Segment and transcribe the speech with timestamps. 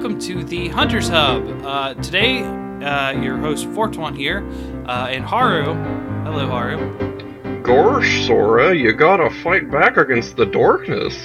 [0.00, 1.46] welcome to the Hunters Hub.
[1.62, 4.42] Uh, today, uh, your host Fortuan here,
[4.86, 5.74] uh, and Haru.
[6.24, 7.60] Hello, Haru.
[7.62, 11.14] Gosh, Sora, you gotta fight back against the darkness.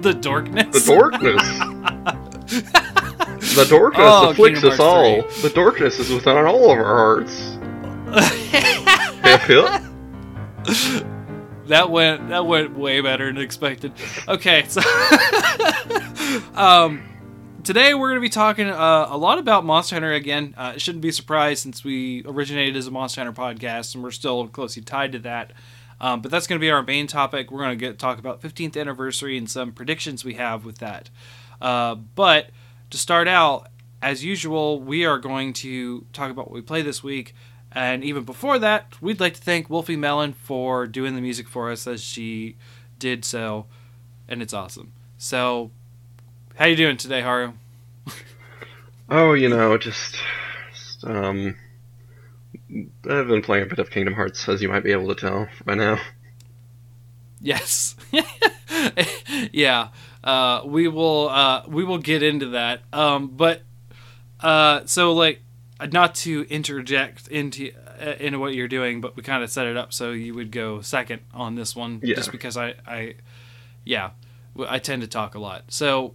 [0.00, 0.84] the darkness.
[0.84, 1.42] The darkness.
[3.56, 5.22] the darkness Oh, afflicts us all.
[5.42, 7.58] The darkness is within all of our hearts.
[11.68, 13.92] that went that went way better than expected.
[14.26, 14.80] Okay, so
[16.54, 17.02] um,
[17.62, 20.54] today we're going to be talking uh, a lot about Monster Hunter again.
[20.56, 24.02] Uh, it shouldn't be a surprise since we originated as a Monster Hunter podcast and
[24.02, 25.52] we're still closely tied to that.
[26.00, 27.50] Um, but that's going to be our main topic.
[27.50, 31.10] We're going to get talk about 15th anniversary and some predictions we have with that.
[31.60, 32.50] Uh, but
[32.90, 33.68] to start out,
[34.00, 37.34] as usual, we are going to talk about what we play this week.
[37.72, 41.70] And even before that, we'd like to thank Wolfie Mellon for doing the music for
[41.70, 42.56] us as she
[42.98, 43.66] did so,
[44.28, 44.92] and it's awesome.
[45.18, 45.70] So,
[46.56, 47.52] how you doing today, Haru?
[49.10, 50.16] Oh, you know, just,
[50.74, 51.56] just, um,
[53.08, 55.48] I've been playing a bit of Kingdom Hearts, as you might be able to tell
[55.64, 55.98] by now.
[57.40, 57.96] Yes,
[59.52, 59.88] yeah.
[60.22, 62.82] Uh, we will uh, we will get into that.
[62.92, 63.62] Um, but
[64.40, 65.40] uh, so like
[65.92, 69.76] not to interject into uh, into what you're doing, but we kind of set it
[69.76, 72.16] up so you would go second on this one, Yeah.
[72.16, 73.14] just because I I
[73.84, 74.10] yeah
[74.68, 75.64] I tend to talk a lot.
[75.68, 76.14] So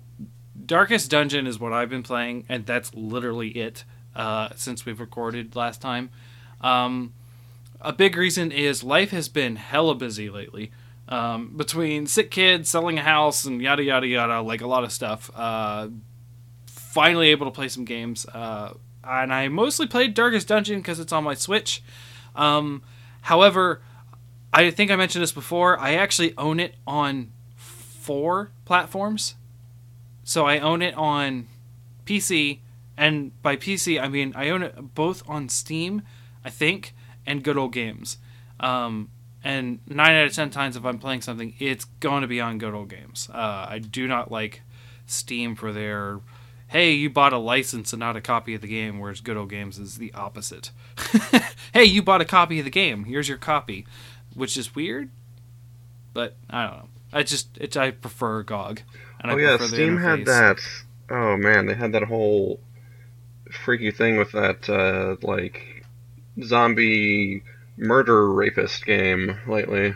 [0.65, 3.83] Darkest Dungeon is what I've been playing, and that's literally it
[4.15, 6.09] uh, since we've recorded last time.
[6.61, 7.13] Um,
[7.81, 10.71] a big reason is life has been hella busy lately.
[11.09, 14.91] Um, between sick kids, selling a house, and yada yada yada, like a lot of
[14.91, 15.29] stuff.
[15.35, 15.87] Uh,
[16.67, 21.11] finally able to play some games, uh, and I mostly played Darkest Dungeon because it's
[21.11, 21.83] on my Switch.
[22.35, 22.83] Um,
[23.21, 23.81] however,
[24.51, 25.79] I think I mentioned this before.
[25.79, 29.35] I actually own it on four platforms.
[30.23, 31.47] So I own it on
[32.05, 32.59] PC,
[32.97, 36.03] and by PC I mean I own it both on Steam,
[36.45, 36.93] I think,
[37.25, 38.17] and Good Old Games.
[38.59, 39.09] Um,
[39.43, 42.57] and nine out of ten times if I'm playing something, it's going to be on
[42.57, 43.29] Good Old Games.
[43.33, 44.61] Uh, I do not like
[45.05, 46.19] Steam for their
[46.73, 49.51] hey, you bought a license and not a copy of the game, whereas Good Old
[49.51, 50.71] Games is the opposite.
[51.73, 53.05] hey, you bought a copy of the game.
[53.05, 53.85] Here's your copy,
[54.33, 55.09] which is weird,
[56.13, 56.89] but I don't know.
[57.13, 58.81] I just it, I prefer GOG.
[59.21, 60.59] And oh I yeah, Steam had that.
[61.09, 62.59] Oh man, they had that whole
[63.51, 65.85] freaky thing with that uh, like
[66.41, 67.43] zombie
[67.77, 69.93] murder rapist game lately.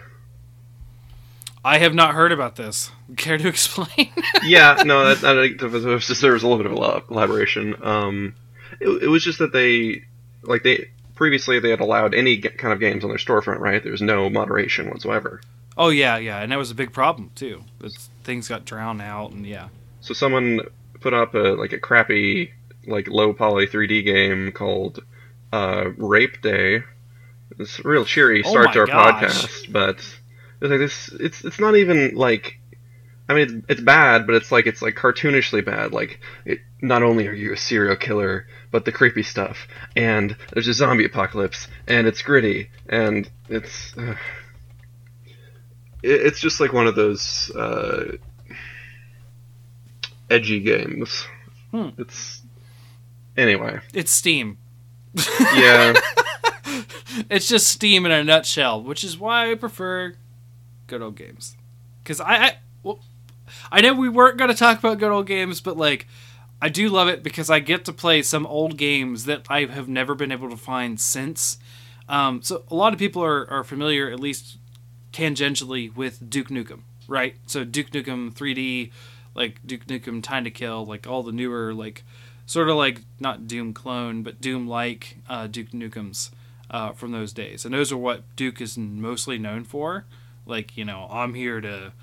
[1.68, 2.92] I have not heard about this.
[3.18, 4.12] Care to explain?
[4.44, 7.76] yeah, no, that, that, that just, there was a little bit of elab- elaboration.
[7.84, 8.36] Um,
[8.80, 10.04] it, it was just that they
[10.44, 13.82] like they previously they had allowed any kind of games on their storefront, right?
[13.84, 15.42] There was no moderation whatsoever.
[15.78, 17.64] oh yeah, yeah, and that was a big problem too.
[17.84, 19.70] It's, things got drowned out, and yeah.
[20.02, 20.62] So someone
[21.02, 22.54] put up a like a crappy
[22.86, 25.04] like low poly 3D game called
[25.52, 26.84] uh, Rape Day.
[27.60, 29.24] It's a real cheery Oh start my to our gosh.
[29.24, 29.98] podcast, but
[30.62, 31.10] it's like this.
[31.20, 32.60] It's it's not even like.
[33.30, 35.92] I mean, it's bad, but it's like it's like cartoonishly bad.
[35.92, 39.68] Like, it, not only are you a serial killer, but the creepy stuff,
[39.98, 43.96] and there's a zombie apocalypse, and it's gritty, and it's.
[43.98, 44.16] Uh,
[46.04, 48.16] it, it's just like one of those uh,
[50.30, 51.28] edgy games.
[51.72, 51.90] Hmm.
[51.98, 52.42] It's
[53.36, 53.82] anyway.
[53.94, 54.58] It's Steam.
[55.56, 55.94] Yeah,
[57.30, 60.16] It's just Steam in a nutshell, which is why I prefer
[60.88, 61.56] good old games.
[62.04, 63.00] Because I, I, well,
[63.72, 66.08] I know we weren't going to talk about good old games, but like,
[66.62, 69.88] I do love it because I get to play some old games that I have
[69.88, 71.60] never been able to find since.
[72.10, 74.58] Um, so a lot of people are, are familiar, at least
[75.14, 77.36] tangentially, with Duke Nukem, right?
[77.46, 78.92] So Duke Nukem 3D,
[79.36, 82.04] like Duke Nukem Time to Kill, like all the newer, like
[82.46, 86.32] sort of like not Doom clone, but Doom like uh, Duke Nukems
[86.72, 87.66] uh, from those days.
[87.66, 90.06] And those are what Duke is mostly known for.
[90.48, 91.94] Like, you know, I'm here to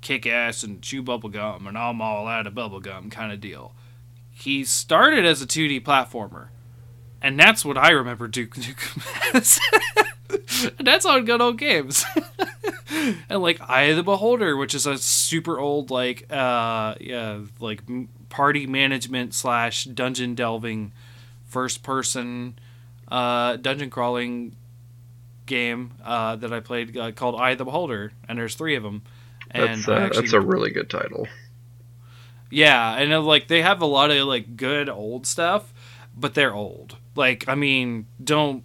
[0.00, 3.40] kick ass and chew bubble gum, and I'm all out of bubble gum kind of
[3.40, 3.74] deal.
[4.30, 6.48] He started as a 2D platformer,
[7.20, 9.60] and that's what I remember Duke Nukem as.
[10.78, 12.04] and that's on good old games.
[13.28, 17.82] and like Eye of the Beholder, which is a super old like uh yeah like
[18.28, 20.92] party management slash dungeon delving
[21.46, 22.58] first person
[23.08, 24.54] uh dungeon crawling
[25.50, 28.82] game uh that I played uh, called Eye of the Beholder, and there's three of
[28.82, 29.02] them.
[29.50, 31.26] And that's uh, actually- that's a really good title.
[32.50, 35.74] yeah, and uh, like they have a lot of like good old stuff,
[36.16, 36.96] but they're old.
[37.16, 38.64] Like I mean, don't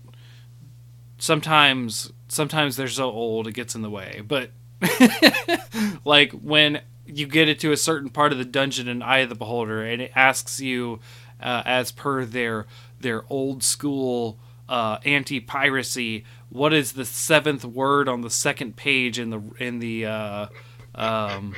[1.17, 4.21] sometimes sometimes they're so old it gets in the way.
[4.25, 4.51] But
[6.05, 9.29] like when you get it to a certain part of the dungeon in Eye of
[9.29, 10.99] the Beholder, and it asks you,
[11.41, 12.65] uh, as per their
[12.99, 19.19] their old school uh, anti piracy, what is the seventh word on the second page
[19.19, 20.47] in the in the uh,
[20.95, 21.55] um,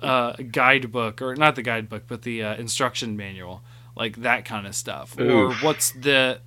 [0.00, 3.62] uh, guidebook, or not the guidebook, but the uh, instruction manual,
[3.96, 6.40] like that kind of stuff, or what's the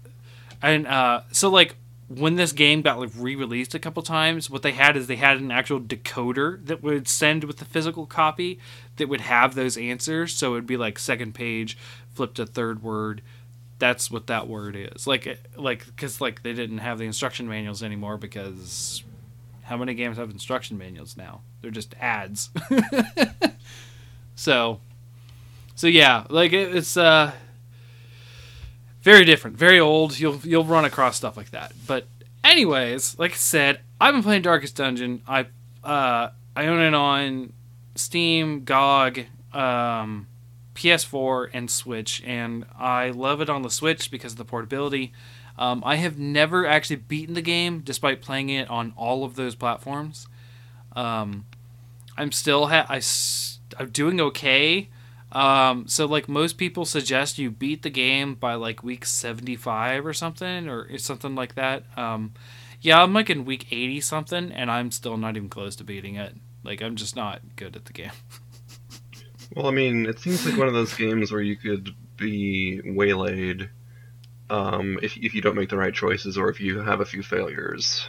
[0.61, 1.75] and uh, so like
[2.09, 5.37] when this game got like re-released a couple times what they had is they had
[5.37, 8.59] an actual decoder that would send with the physical copy
[8.95, 10.33] that would have those answers.
[10.33, 11.77] So it would be like second page
[12.13, 13.21] flip to third word
[13.79, 17.83] that's what that word is like like because like they didn't have the instruction manuals
[17.83, 19.03] anymore because
[19.63, 22.49] how many games have instruction manuals now they're just ads
[24.35, 24.79] so
[25.75, 27.31] so yeah like it, it's uh
[29.07, 30.19] very different, very old.
[30.19, 31.71] You'll you'll run across stuff like that.
[31.87, 32.07] But
[32.43, 35.21] anyways, like I said, I've been playing Darkest Dungeon.
[35.25, 35.47] I
[35.81, 37.53] uh I own it on
[37.95, 39.21] Steam, GOG,
[39.53, 40.27] um,
[40.77, 45.11] PS4, and Switch, and I love it on the Switch because of the portability.
[45.57, 49.55] Um, I have never actually beaten the game, despite playing it on all of those
[49.55, 50.27] platforms.
[50.95, 51.45] Um,
[52.15, 54.89] I'm still ha- I s- I'm doing okay.
[55.31, 60.13] Um, so like most people suggest you beat the game by like week 75 or
[60.13, 61.83] something or something like that.
[61.97, 62.33] Um,
[62.81, 66.15] yeah, I'm like in week 80 something and I'm still not even close to beating
[66.15, 66.35] it.
[66.63, 68.11] Like I'm just not good at the game.
[69.57, 73.71] Well, I mean, it seems like one of those games where you could be waylaid
[74.51, 77.23] um, if if you don't make the right choices or if you have a few
[77.23, 78.07] failures.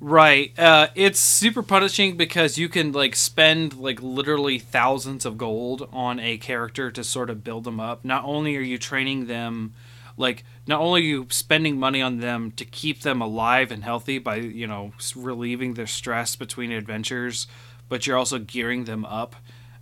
[0.00, 0.52] Right.
[0.58, 6.20] Uh, it's super punishing because you can like spend like literally thousands of gold on
[6.20, 8.04] a character to sort of build them up.
[8.04, 9.72] Not only are you training them,
[10.18, 14.18] like not only are you spending money on them to keep them alive and healthy
[14.18, 17.46] by you know relieving their stress between adventures,
[17.88, 19.36] but you're also gearing them up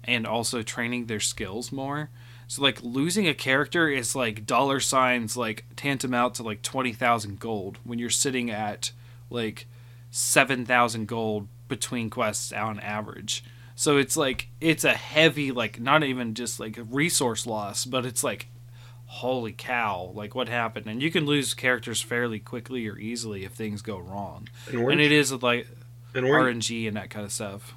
[0.05, 2.11] and also training their skills more.
[2.49, 7.39] So like losing a character is like dollar signs like tantamount to like twenty thousand
[7.39, 8.91] gold when you're sitting at
[9.31, 9.67] like
[10.11, 13.45] seven thousand gold between quests on average.
[13.77, 18.25] So it's like it's a heavy like not even just like resource loss, but it's
[18.25, 18.49] like
[19.07, 20.87] holy cow, like what happened?
[20.87, 24.49] And you can lose characters fairly quickly or easily if things go wrong.
[24.69, 25.67] And And it is like
[26.15, 27.75] and RNG and that kind of stuff.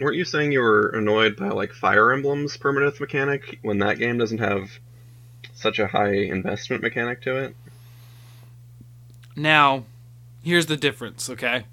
[0.00, 4.18] Weren't you saying you were annoyed by like Fire Emblem's permanent mechanic when that game
[4.18, 4.70] doesn't have
[5.54, 7.56] such a high investment mechanic to it?
[9.34, 9.84] Now,
[10.42, 11.64] here's the difference, okay?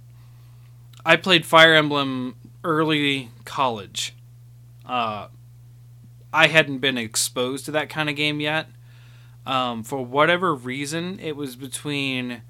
[1.06, 4.14] I played Fire Emblem early college.
[4.86, 5.28] Uh,
[6.32, 8.68] I hadn't been exposed to that kind of game yet.
[9.46, 12.42] Um, for whatever reason, it was between.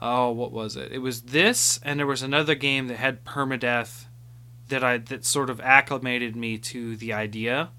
[0.00, 0.90] Oh, what was it?
[0.90, 4.06] It was this, and there was another game that had permadeath
[4.72, 7.70] that I that sort of acclimated me to the idea.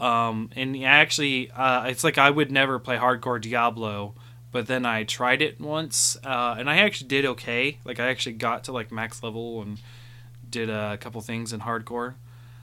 [0.00, 4.14] Um, and actually, uh, it's like I would never play hardcore Diablo,
[4.50, 7.78] but then I tried it once, uh, and I actually did okay.
[7.84, 9.80] Like I actually got to like max level and
[10.48, 12.14] did a couple things in hardcore.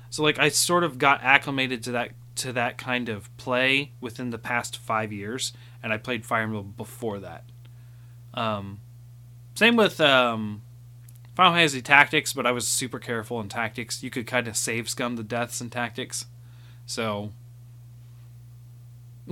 [0.10, 4.30] So like I sort of got acclimated to that to that kind of play within
[4.30, 5.54] the past five years,
[5.84, 7.44] and I played Fire Emblem before that.
[8.34, 8.80] Um,
[9.56, 10.62] same with um,
[11.36, 14.04] Final Fantasy Tactics, but I was super careful in Tactics.
[14.04, 16.26] You could kind of save scum the deaths in Tactics,
[16.86, 17.32] so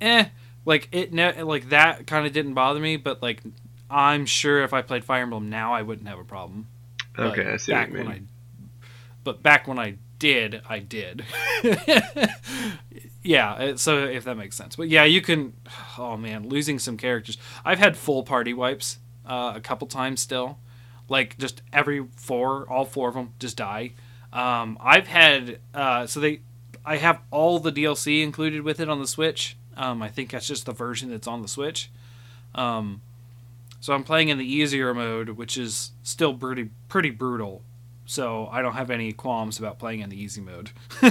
[0.00, 0.26] eh,
[0.64, 3.42] like it ne- like that kind of didn't bother me, but like
[3.90, 6.66] I'm sure if I played Fire Emblem now, I wouldn't have a problem.
[7.16, 8.06] But Okay, I see what back you mean.
[8.06, 8.20] when I,
[9.24, 11.24] but back when I did, I did.
[13.22, 14.76] yeah, so if that makes sense.
[14.76, 15.52] But yeah, you can.
[15.98, 17.36] Oh man, losing some characters.
[17.64, 20.58] I've had full party wipes uh, a couple times still.
[21.10, 23.92] Like just every four, all four of them just die.
[24.32, 26.40] Um, I've had uh, so they,
[26.86, 29.56] I have all the DLC included with it on the Switch.
[29.76, 31.90] Um, I think that's just the version that's on the Switch.
[32.54, 33.02] Um,
[33.80, 37.62] so I'm playing in the easier mode, which is still pretty pretty brutal.
[38.06, 40.70] So I don't have any qualms about playing in the easy mode.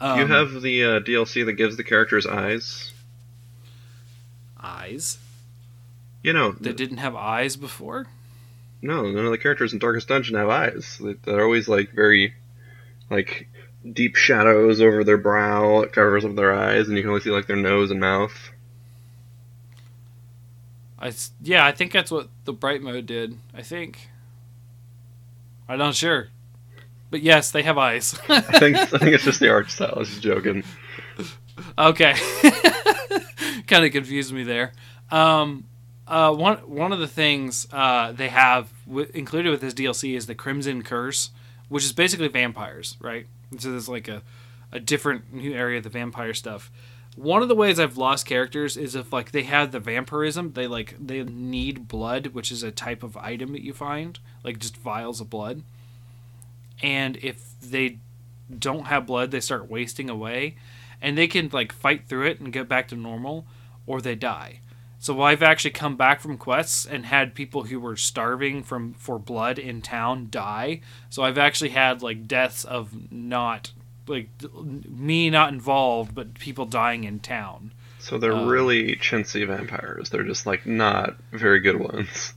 [0.00, 2.92] um, you have the uh, DLC that gives the characters eyes.
[4.60, 5.18] eyes
[6.22, 8.06] You know, that didn't have eyes before.
[8.82, 10.98] No, none of the characters in Darkest Dungeon have eyes.
[11.02, 12.34] They- They're always like very,
[13.10, 13.48] like
[13.92, 15.80] deep shadows over their brow.
[15.80, 18.50] It covers up their eyes, and you can only see like their nose and mouth.
[20.98, 23.36] I yeah, I think that's what the bright mode did.
[23.54, 24.10] I think.
[25.68, 26.28] I'm not sure,
[27.10, 28.18] but yes, they have eyes.
[28.28, 29.92] I think I think it's just the art style.
[29.94, 30.64] I was just joking.
[31.76, 32.14] Okay.
[33.66, 34.72] kind of confused me there.
[35.10, 35.64] Um,
[36.08, 40.26] uh, one one of the things uh, they have w- included with this DLC is
[40.26, 41.30] the Crimson Curse,
[41.68, 43.26] which is basically vampires, right?
[43.58, 44.22] So there's like a,
[44.72, 46.70] a different new area of the vampire stuff.
[47.14, 50.66] One of the ways I've lost characters is if like they have the vampirism, they
[50.66, 54.76] like they need blood, which is a type of item that you find, like just
[54.76, 55.62] vials of blood.
[56.82, 57.98] And if they
[58.56, 60.56] don't have blood, they start wasting away,
[61.02, 63.46] and they can like fight through it and get back to normal,
[63.86, 64.60] or they die.
[65.00, 69.18] So I've actually come back from quests and had people who were starving from for
[69.18, 70.80] blood in town die.
[71.08, 73.72] So I've actually had like deaths of not
[74.08, 77.72] like me not involved, but people dying in town.
[78.00, 80.10] So they're um, really chintzy vampires.
[80.10, 82.34] They're just like not very good ones.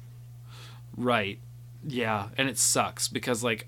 [0.95, 1.39] Right.
[1.87, 3.67] Yeah, and it sucks because like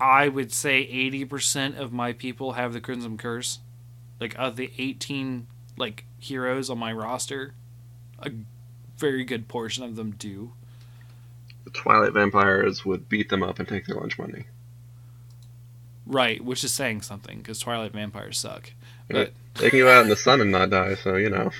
[0.00, 3.60] I would say 80% of my people have the Crimson Curse.
[4.20, 7.54] Like of the 18 like heroes on my roster,
[8.26, 8.32] a
[8.98, 10.52] very good portion of them do.
[11.64, 14.44] The Twilight vampires would beat them up and take their lunch money.
[16.06, 18.72] Right, which is saying something because Twilight vampires suck.
[19.08, 21.50] But they can go out in the sun and not die, so you know.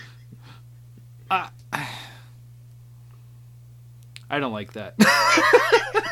[1.30, 1.48] Uh,
[4.30, 4.94] I don't like that.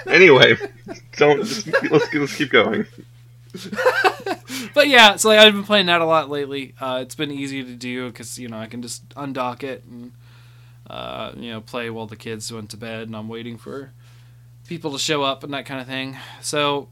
[0.06, 0.56] anyway,
[1.16, 2.86] don't just, let's let's keep going.
[4.74, 6.74] but yeah, so like I've been playing that a lot lately.
[6.80, 10.12] Uh, it's been easy to do because you know I can just undock it and
[10.92, 13.90] uh, you know play while the kids went to bed and I'm waiting for
[14.66, 16.18] people to show up and that kind of thing.
[16.42, 16.88] So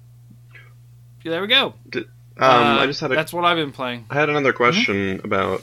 [1.23, 1.75] yeah, there we go.
[1.89, 4.07] Did, um, uh, I just had a, that's what I've been playing.
[4.09, 5.27] I had another question mm-hmm.
[5.27, 5.63] about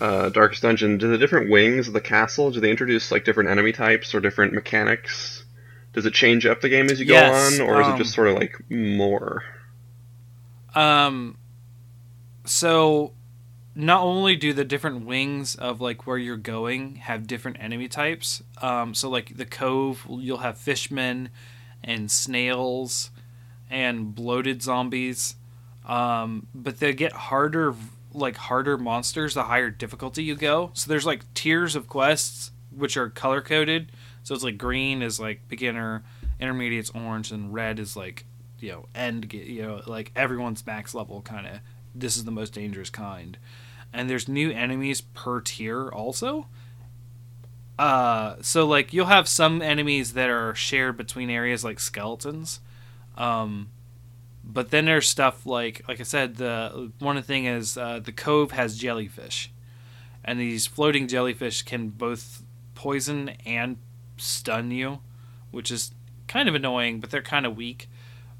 [0.00, 0.96] uh, Darkest Dungeon.
[0.96, 4.20] Do the different wings of the castle do they introduce like different enemy types or
[4.20, 5.44] different mechanics?
[5.92, 7.98] Does it change up the game as you yes, go on, or um, is it
[7.98, 9.44] just um, sort of like more?
[10.74, 11.36] Um,
[12.44, 13.12] so
[13.78, 18.42] not only do the different wings of like where you're going have different enemy types.
[18.60, 21.28] Um, so like the cove, you'll have fishmen
[21.84, 23.10] and snails
[23.70, 25.36] and bloated zombies.
[25.86, 27.72] Um, but they get harder,
[28.12, 30.72] like harder monsters the higher difficulty you go.
[30.74, 33.92] So there's like tiers of quests which are color coded.
[34.24, 36.02] So it's like green is like beginner,
[36.40, 38.24] intermediate's orange, and red is like
[38.58, 39.32] you know end.
[39.32, 41.60] You know like everyone's max level kind of.
[41.94, 43.38] This is the most dangerous kind,
[43.92, 46.46] and there's new enemies per tier also.
[47.78, 52.60] Uh, so like you'll have some enemies that are shared between areas like skeletons
[53.18, 53.70] um,
[54.44, 58.52] but then there's stuff like, like I said, the one thing is uh, the cove
[58.52, 59.52] has jellyfish,
[60.24, 63.76] and these floating jellyfish can both poison and
[64.16, 65.00] stun you,
[65.50, 65.92] which is
[66.28, 67.90] kind of annoying, but they're kind of weak.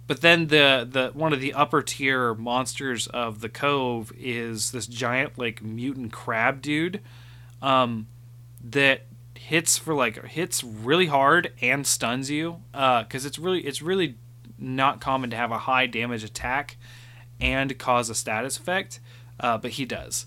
[0.09, 4.87] But then the the one of the upper tier monsters of the cove is this
[4.87, 7.01] giant like mutant crab dude,
[7.63, 8.09] um,
[8.65, 9.03] that
[9.37, 14.17] hits for like hits really hard and stuns you, uh, because it's really it's really
[14.59, 16.77] not common to have a high damage attack
[17.41, 19.01] and cause a status effect,
[19.39, 20.27] uh, but he does.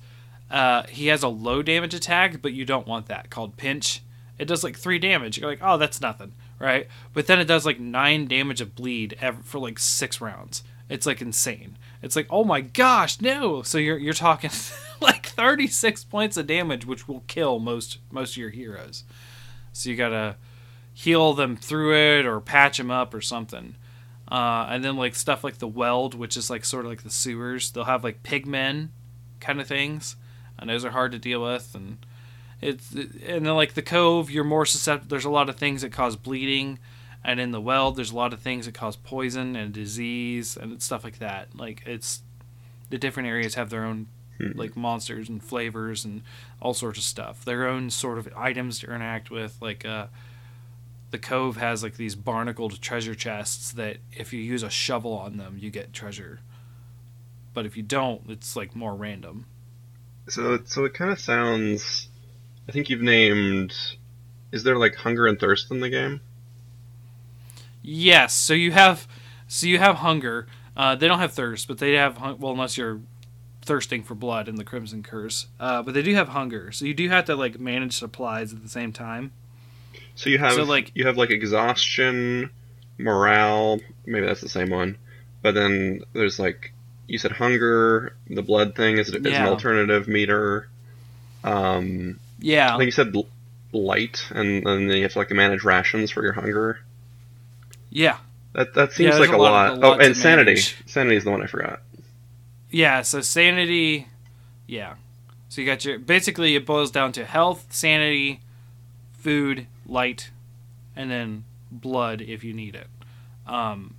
[0.50, 4.02] Uh, he has a low damage attack, but you don't want that, called Pinch.
[4.38, 5.38] It does like three damage.
[5.38, 6.88] You're like, oh, that's nothing, right?
[7.14, 10.64] But then it does like nine damage of bleed for like six rounds.
[10.90, 11.78] It's like insane.
[12.02, 13.62] It's like, oh my gosh, no!
[13.62, 14.52] So you're you're talking
[15.02, 19.04] like 36 points of damage, which will kill most most of your heroes.
[19.74, 20.36] So you gotta
[20.94, 23.76] heal them through it or patch them up or something.
[24.30, 27.10] Uh, and then like stuff like the Weald, which is like sort of like the
[27.10, 27.72] sewers.
[27.72, 28.90] They'll have like pigmen
[29.40, 30.16] kind of things,
[30.60, 31.74] and those are hard to deal with.
[31.74, 32.06] And
[32.62, 35.10] it's and then like the cove, you're more susceptible.
[35.10, 36.80] There's a lot of things that cause bleeding,
[37.24, 40.82] and in the Weald, there's a lot of things that cause poison and disease and
[40.82, 41.56] stuff like that.
[41.56, 42.22] Like it's
[42.90, 44.52] the different areas have their own hmm.
[44.56, 46.22] like monsters and flavors and
[46.62, 47.44] all sorts of stuff.
[47.44, 50.08] Their own sort of items to interact with, like uh
[51.12, 55.38] the cove has like these barnacled treasure chests that if you use a shovel on
[55.38, 56.40] them, you get treasure.
[57.54, 59.46] But if you don't, it's like more random.
[60.30, 62.08] So, so it kind of sounds.
[62.68, 63.74] I think you've named.
[64.52, 66.22] Is there like hunger and thirst in the game?
[67.82, 68.34] Yes.
[68.34, 69.08] So you have,
[69.48, 70.48] so you have hunger.
[70.76, 73.02] Uh, they don't have thirst, but they have well, unless you're
[73.62, 75.48] thirsting for blood in the Crimson Curse.
[75.60, 78.62] Uh, but they do have hunger, so you do have to like manage supplies at
[78.64, 79.32] the same time.
[80.16, 82.50] So you have so like you have like exhaustion,
[82.98, 83.80] morale.
[84.06, 84.98] Maybe that's the same one.
[85.42, 86.74] But then there's like
[87.08, 88.16] you said hunger.
[88.30, 89.44] The blood thing is, is yeah.
[89.44, 90.70] an alternative meter.
[91.44, 92.76] Um, yeah.
[92.76, 93.16] Like you said
[93.72, 96.82] light, and then you have to like manage rations for your hunger.
[97.90, 98.18] Yeah.
[98.54, 99.80] That that seems yeah, like a, lot.
[99.80, 100.00] lot.
[100.00, 100.52] oh, and sanity.
[100.52, 100.78] Manage.
[100.86, 101.82] Sanity is the one I forgot.
[102.70, 103.02] Yeah.
[103.02, 104.08] So sanity.
[104.68, 104.96] Yeah.
[105.50, 108.42] So you got your basically it boils down to health, sanity,
[109.14, 110.32] food, light,
[110.96, 112.88] and then blood if you need it.
[113.48, 113.96] Um,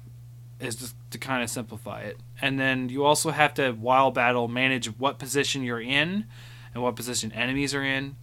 [0.60, 2.18] is just to kind of simplify it.
[2.40, 6.26] And then you also have to while battle manage what position you're in
[6.74, 8.16] and what position enemies are in,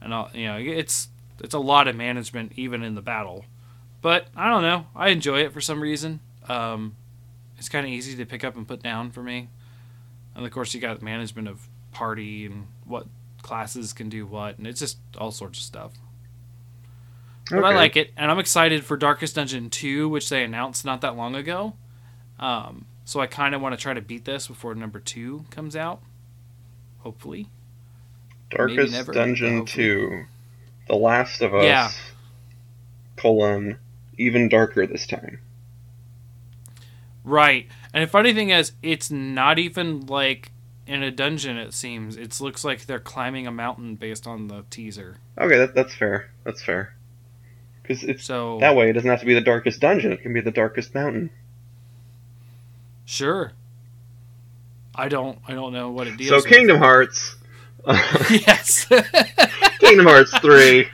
[0.00, 1.08] and all you know it's
[1.42, 3.44] it's a lot of management even in the battle.
[4.02, 6.20] But I don't know, I enjoy it for some reason.
[6.48, 6.96] Um,
[7.58, 9.48] it's kind of easy to pick up and put down for me.
[10.34, 13.06] And of course, you got management of party and what
[13.42, 15.92] classes can do what, and it's just all sorts of stuff.
[17.50, 21.00] But I like it, and I'm excited for Darkest Dungeon 2, which they announced not
[21.00, 21.74] that long ago.
[22.38, 25.74] Um, so I kind of want to try to beat this before number two comes
[25.74, 26.00] out.
[26.98, 27.48] Hopefully.
[28.50, 29.64] Darkest never, Dungeon.
[29.64, 30.24] 2.
[30.88, 31.64] The Last of Us.
[31.64, 31.90] Yeah.
[33.16, 33.78] Colon.
[34.18, 35.40] Even darker this time.
[37.24, 37.68] Right.
[37.92, 40.52] And the funny thing is, it's not even like
[40.86, 42.16] in a dungeon, it seems.
[42.16, 45.16] It looks like they're climbing a mountain based on the teaser.
[45.38, 46.30] Okay, that, that's fair.
[46.44, 46.94] That's fair.
[47.82, 48.90] Because it's So, that way.
[48.90, 50.12] It doesn't have to be the darkest dungeon.
[50.12, 51.30] It can be the darkest mountain.
[53.04, 53.52] sure.
[54.92, 56.46] I don't I don't know what it deals So with.
[56.46, 57.36] Kingdom Hearts.
[58.30, 58.86] yes.
[59.78, 60.88] Kingdom Hearts 3.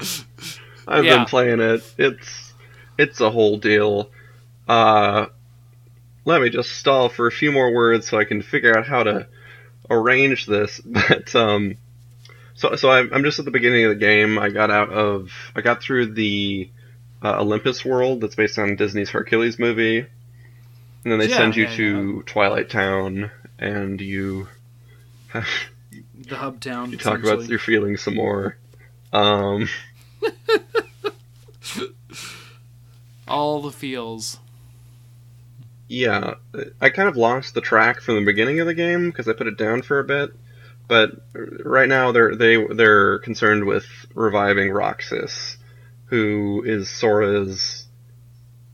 [0.88, 1.16] I've Yeah.
[1.19, 1.83] been playing it.
[1.99, 2.55] It's
[2.99, 4.11] it's a whole deal.
[4.69, 5.26] Uh
[6.25, 9.02] let me just stall for a few more words so I can figure out how
[9.05, 9.28] to
[9.90, 10.81] arrange this.
[10.87, 11.76] But um
[12.55, 14.38] so so I'm I'm just at the beginning of the game.
[14.38, 16.71] I got out of I got through the
[17.23, 19.99] uh, Olympus world that's based on Disney's Hercules movie.
[20.00, 24.49] And then they Yeah, send you yeah, to Twilight Town and you
[26.19, 26.91] the hub town.
[26.91, 28.57] you talk about your feelings some more.
[29.13, 29.69] Um
[33.29, 34.39] all the feels.
[35.89, 36.35] Yeah,
[36.81, 39.47] I kind of lost the track from the beginning of the game because I put
[39.47, 40.31] it down for a bit.
[40.89, 45.57] But right now they're they they're concerned with reviving Roxas,
[46.07, 47.87] who is Sora's.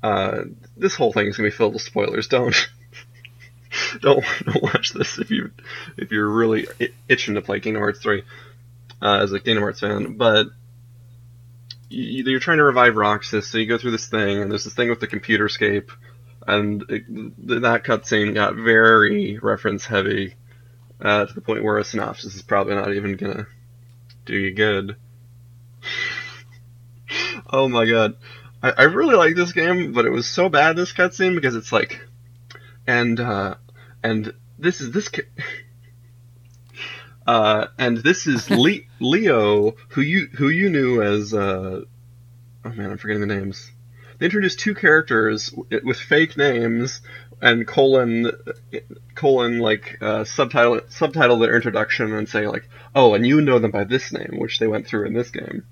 [0.03, 0.45] Uh,
[0.77, 2.29] this whole thing is gonna be filled with spoilers.
[2.29, 2.69] Don't
[4.01, 5.51] don't don't watch this if you
[5.97, 6.67] if you're really
[7.09, 8.23] itching to play Kingdom Hearts three
[9.01, 10.17] uh, as a Kingdom Hearts fan.
[10.17, 10.47] But
[11.89, 14.75] you, you're trying to revive Roxas, so you go through this thing, and there's this
[14.75, 15.91] thing with the computer scape
[16.47, 17.05] and it,
[17.63, 20.35] that cutscene got very reference heavy
[21.01, 23.47] uh, to the point where a synopsis is probably not even gonna
[24.25, 24.97] do you good.
[27.51, 28.17] oh my god,
[28.63, 31.73] I, I really like this game, but it was so bad this cutscene because it's
[31.73, 32.01] like,
[32.87, 33.57] and uh,
[34.03, 35.09] and this is this.
[35.09, 35.23] Ca-
[37.25, 41.83] Uh, and this is Le- Leo, who you who you knew as uh,
[42.65, 43.71] oh man, I'm forgetting the names.
[44.19, 47.01] They introduced two characters with fake names
[47.41, 48.33] and colon
[49.15, 53.71] colon like uh, subtitle subtitle their introduction and say like oh and you know them
[53.71, 55.65] by this name which they went through in this game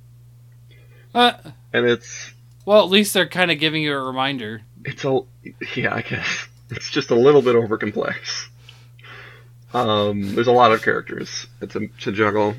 [1.15, 1.33] Uh,
[1.73, 2.33] and it's
[2.65, 4.63] well, at least they're kind of giving you a reminder.
[4.85, 5.21] it's a
[5.75, 8.49] yeah I guess it's just a little bit over complex.
[9.73, 12.57] Um, there's a lot of characters to, to juggle.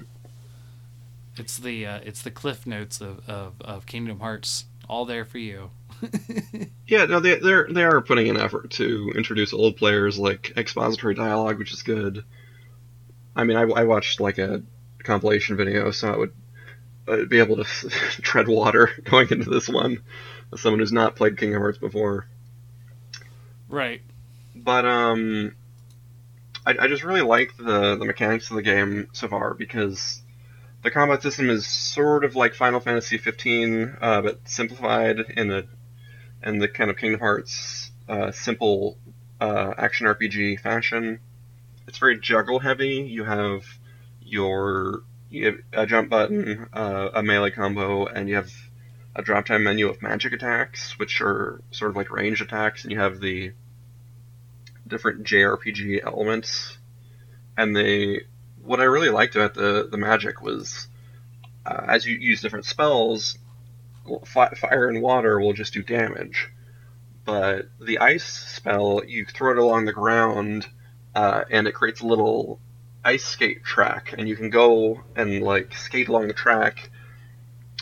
[1.37, 5.37] It's the uh, it's the cliff notes of, of, of Kingdom Hearts, all there for
[5.37, 5.71] you.
[6.91, 11.15] Yeah, no, they they're they are putting an effort to introduce old players like expository
[11.15, 12.25] dialogue, which is good.
[13.33, 14.61] I mean, I, I watched like a
[15.01, 16.33] compilation video, so I would
[17.07, 17.63] uh, be able to
[18.21, 20.03] tread water going into this one
[20.51, 22.27] as someone who's not played Kingdom Hearts before.
[23.71, 24.01] Right.
[24.53, 25.55] But um,
[26.65, 30.21] I, I just really like the the mechanics of the game so far because
[30.83, 35.63] the combat system is sort of like Final Fantasy 15, uh, but simplified in a
[36.43, 38.97] in the kind of Kingdom Hearts uh, simple
[39.39, 41.19] uh, action RPG fashion.
[41.87, 43.01] It's very juggle heavy.
[43.01, 43.63] You have
[44.21, 48.51] your you have a jump button, uh, a melee combo, and you have
[49.15, 52.91] a drop time menu of magic attacks, which are sort of like ranged attacks, and
[52.91, 53.53] you have the
[54.91, 56.77] different JRPG elements.
[57.57, 58.25] And they,
[58.63, 60.87] what I really liked about the the magic was,
[61.65, 63.39] uh, as you use different spells,
[64.25, 66.49] fi- fire and water will just do damage,
[67.25, 70.67] but the ice spell you throw it along the ground,
[71.15, 72.59] uh, and it creates a little
[73.03, 76.89] ice skate track, and you can go and like skate along the track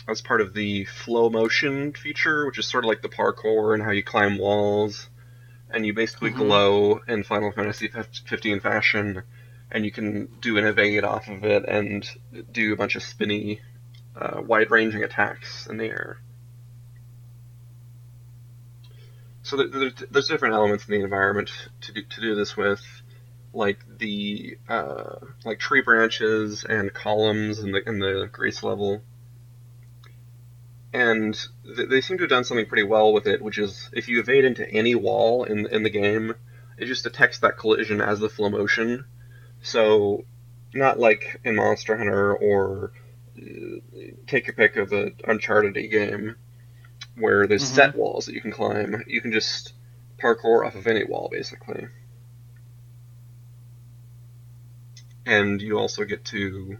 [0.08, 3.82] as part of the flow motion feature, which is sort of like the parkour and
[3.82, 5.08] how you climb walls,
[5.72, 6.36] and you basically Mhm.
[6.36, 9.22] glow in Final Fantasy 15 fashion,
[9.70, 12.08] and you can do an evade off of it and
[12.52, 13.60] do a bunch of spinny,
[14.16, 16.18] uh, wide-ranging attacks in the air.
[19.42, 21.50] So there, there, there's different elements in the environment
[21.82, 22.84] to do, to do this with,
[23.52, 29.02] like the uh, like tree branches and columns in the in the grace level.
[30.92, 34.08] And th- they seem to have done something pretty well with it, which is if
[34.08, 36.34] you evade into any wall in in the game,
[36.78, 39.04] it just detects that collision as the flow motion.
[39.62, 40.24] So,
[40.74, 42.92] not like in Monster Hunter or
[43.38, 43.78] uh,
[44.26, 46.36] take your pick of the Uncharted game,
[47.16, 47.74] where there's Mhm.
[47.74, 49.04] set walls that you can climb.
[49.06, 49.74] You can just
[50.18, 51.86] parkour off of any wall, basically.
[55.26, 56.78] And you also get to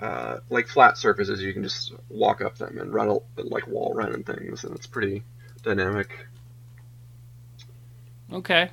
[0.00, 4.12] uh, like flat surfaces, you can just walk up them and run like wall run
[4.14, 5.22] and things, and it's pretty
[5.62, 6.26] dynamic.
[8.32, 8.70] Okay.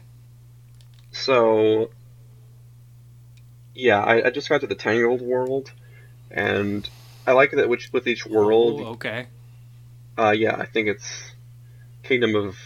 [1.12, 1.90] So,
[3.74, 5.72] yeah, I, I just got to the Tangled world,
[6.32, 6.88] and
[7.26, 9.28] I like that which with each world, okay.
[10.18, 11.32] uh, yeah, I think it's
[12.04, 12.58] Kingdom of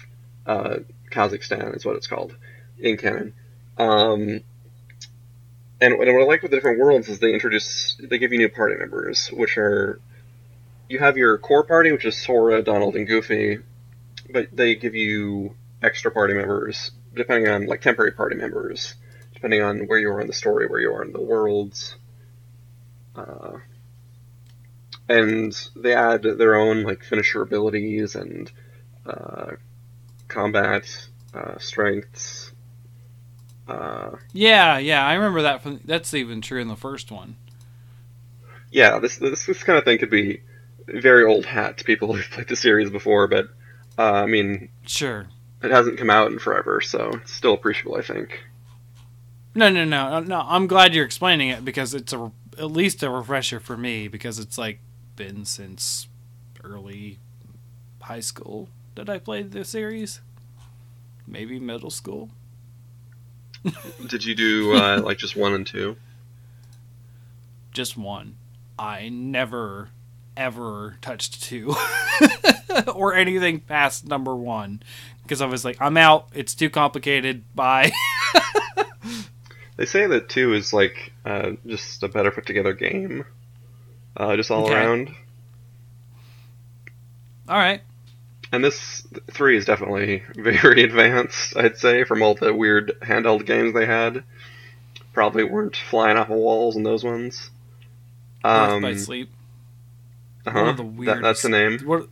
[0.45, 0.75] uh,
[1.09, 2.35] Kazakhstan is what it's called
[2.77, 3.33] in canon.
[3.77, 4.41] Um,
[5.81, 8.49] and what I like with the different worlds is they introduce, they give you new
[8.49, 9.99] party members, which are,
[10.87, 13.59] you have your core party, which is Sora, Donald, and Goofy,
[14.29, 18.95] but they give you extra party members depending on like temporary party members,
[19.33, 21.95] depending on where you are in the story, where you are in the worlds.
[23.15, 23.57] Uh,
[25.09, 28.51] and they add their own like finisher abilities and
[29.05, 29.51] uh,
[30.27, 30.85] combat
[31.33, 32.50] uh, strengths.
[33.67, 37.35] Uh, Yeah, yeah, I remember that from that's even true in the first one.
[38.71, 40.41] yeah, this, this this kind of thing could be
[40.87, 43.47] very old hat to people who've played the series before, but
[43.97, 45.27] uh, I mean, Sure.
[45.61, 48.43] it hasn't come out in forever, so it's still appreciable, I think.
[49.53, 50.43] No, no, no, no.
[50.45, 54.39] I'm glad you're explaining it because it's a at least a refresher for me because
[54.39, 54.79] it's like
[55.17, 56.07] been since
[56.63, 57.19] early
[58.01, 60.21] high school that I played the series.
[61.27, 62.29] Maybe middle school.
[64.07, 65.95] Did you do uh, like just one and two?
[67.71, 68.35] Just one.
[68.79, 69.89] I never
[70.37, 71.75] ever touched two
[72.95, 74.81] or anything past number 1
[75.23, 76.29] because I was like I'm out.
[76.33, 77.43] It's too complicated.
[77.55, 77.91] Bye.
[79.77, 83.25] They say that two is like uh, just a better put together game,
[84.15, 84.75] uh, just all Okay.
[84.75, 85.09] around.
[87.49, 87.81] All right.
[88.51, 93.73] And this three is definitely very advanced, I'd say, from all the weird handheld games
[93.73, 94.23] they had.
[95.13, 97.49] Probably weren't flying off of walls in those ones.
[98.53, 99.29] Birth Um, by sleep.
[100.45, 101.79] uh-huh, one of the that, that's the name.
[101.79, 102.09] What?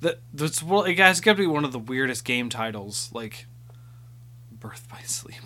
[0.00, 3.46] That that's well, it has got to be one of the weirdest game titles, like
[4.52, 5.42] Birth by Sleep.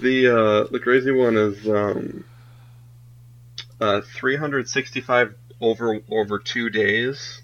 [0.00, 2.24] The uh, the crazy one is um,
[3.80, 7.41] uh, 365 over over two days,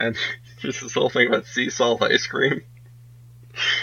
[0.00, 0.16] and
[0.60, 2.62] just this whole thing about sea salt ice cream.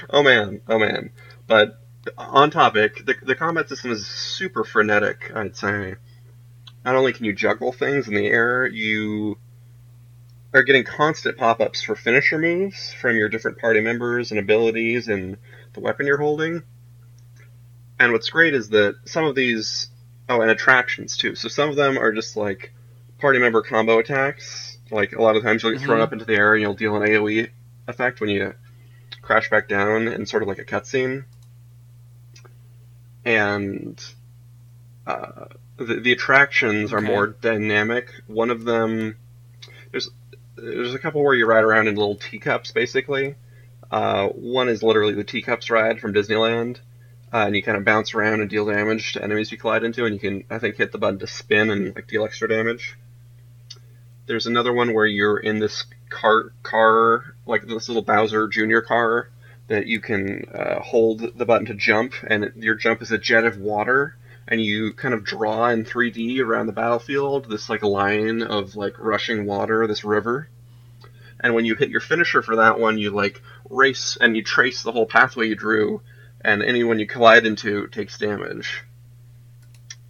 [0.09, 1.11] Oh man, oh man!
[1.47, 1.79] But
[2.17, 5.31] on topic, the the combat system is super frenetic.
[5.35, 5.95] I'd say.
[6.83, 9.39] Not only can you juggle things in the air, you
[10.53, 15.37] are getting constant pop-ups for finisher moves from your different party members and abilities and
[15.73, 16.61] the weapon you're holding.
[17.99, 19.89] And what's great is that some of these,
[20.29, 21.33] oh, and attractions too.
[21.35, 22.71] So some of them are just like
[23.19, 24.74] party member combo attacks.
[24.91, 26.03] Like a lot of times you'll get thrown Mhm.
[26.03, 27.49] up into the air and you'll deal an AOE
[27.87, 28.53] effect when you
[29.21, 31.25] crash back down in sort of like a cutscene.
[33.23, 34.03] And
[35.07, 35.45] uh,
[35.77, 37.07] the the attractions are Okay.
[37.07, 38.11] more dynamic.
[38.27, 39.17] One of them,
[39.91, 40.09] there's
[40.55, 43.35] there's a couple where you ride around in little teacups, basically.
[43.91, 46.77] Uh, one is literally the teacups ride from Disneyland
[47.33, 50.05] uh, and you kind of bounce around and deal damage to enemies you collide into,
[50.05, 52.95] and you can, I think, hit the button to spin and like deal extra damage.
[54.27, 59.29] There's another one where you're in this car, car like this little Bowser Junior car
[59.67, 63.17] that you can uh, hold the button to jump, and it, your jump is a
[63.17, 64.15] jet of water,
[64.47, 68.97] and you kind of draw in 3D around the battlefield this like line of like
[68.99, 70.47] rushing water, this river.
[71.39, 74.83] And when you hit your finisher for that one, you like race and you trace
[74.83, 76.01] the whole pathway you drew
[76.41, 78.83] and anyone you collide into takes damage.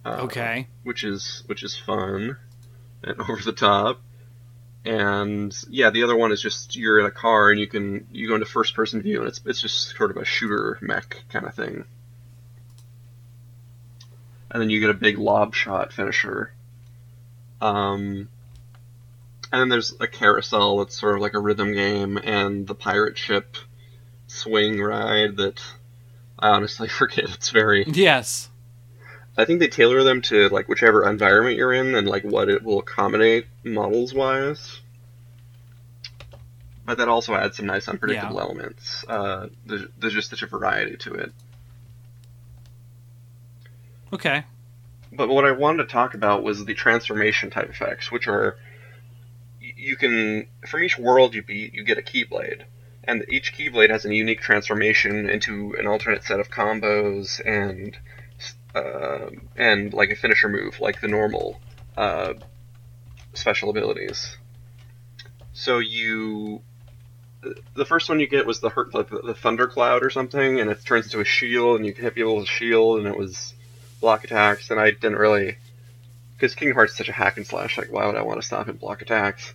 [0.04, 0.68] Uh, Okay.
[0.84, 2.36] Which is which is fun
[3.02, 4.00] and over the top.
[4.86, 8.28] And yeah, the other one is just you're in a car and you can you
[8.28, 11.44] go into first person view and it's it's just sort of a shooter mech kind
[11.44, 11.84] of thing.
[14.50, 16.52] And then you get a big lob shot finisher.
[17.60, 18.28] Um,
[19.52, 23.18] and then there's a carousel that's sort of like a rhythm game, and the pirate
[23.18, 23.56] ship
[24.26, 25.60] swing ride that
[26.38, 27.24] I honestly forget.
[27.30, 27.84] It's very.
[27.86, 28.50] Yes.
[29.38, 32.62] I think they tailor them to like whichever environment you're in and like what it
[32.62, 34.80] will accommodate models wise.
[36.86, 38.40] But that also adds some nice unpredictable Yeah.
[38.42, 39.04] elements.
[39.08, 41.32] Uh, there's, there's just such a variety to it.
[44.12, 44.44] Okay.
[45.12, 48.56] but what I wanted to talk about was the transformation type effects, which are
[49.60, 52.62] you can from each world you beat, you get a keyblade,
[53.04, 57.96] and each keyblade has a unique transformation into an alternate set of combos and
[58.76, 61.60] uh, and like a finisher move, like the normal
[61.96, 62.34] uh,
[63.34, 64.36] special abilities.
[65.52, 66.62] So you
[67.74, 70.70] the first one you get was the hurt like the, the thundercloud or something, and
[70.70, 73.16] it turns into a shield, and you can hit people with a shield, and it
[73.16, 73.54] was
[74.00, 74.70] block attacks.
[74.70, 75.56] And I didn't really
[76.36, 77.78] because Kingdom Hearts is such a hack and slash.
[77.78, 79.54] Like, why would I want to stop and block attacks?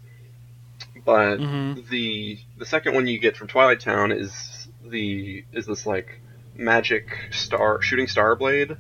[1.06, 1.90] But Mhm.
[1.90, 6.22] the the second one you get from Twilight Town is the is this like
[6.56, 8.78] magic star shooting star blade,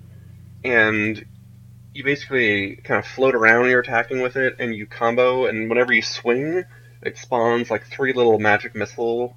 [0.63, 1.23] and
[1.93, 5.69] you basically kind of float around when you're attacking with it, and you combo, and
[5.69, 6.63] whenever you swing,
[7.01, 9.35] it spawns like three little magic missile,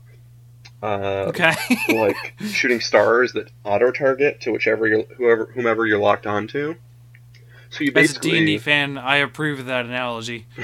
[0.83, 1.53] uh, Okay.
[1.89, 6.75] like shooting stars that auto target to whichever you're, whoever whomever you're locked onto.
[7.71, 10.47] So you basically, As a basically D&D fan, I approve of that analogy.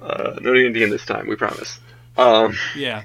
[0.00, 1.78] uh, no D and D this time, we promise.
[2.16, 3.04] Um, Yeah.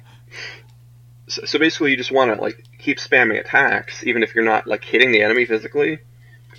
[1.27, 4.67] so, so basically, you just want to like keep spamming attacks, even if you're not
[4.67, 5.99] like hitting the enemy physically,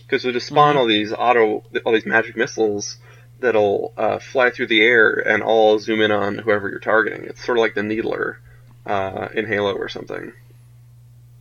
[0.03, 0.79] because it'll just spawn Mhm.
[0.79, 2.97] all these auto, all these magic missiles
[3.41, 7.25] that'll uh, fly through the air and all zoom in on whoever you're targeting.
[7.25, 8.39] It's sort of like the Needler
[8.87, 10.33] uh, in Halo or something.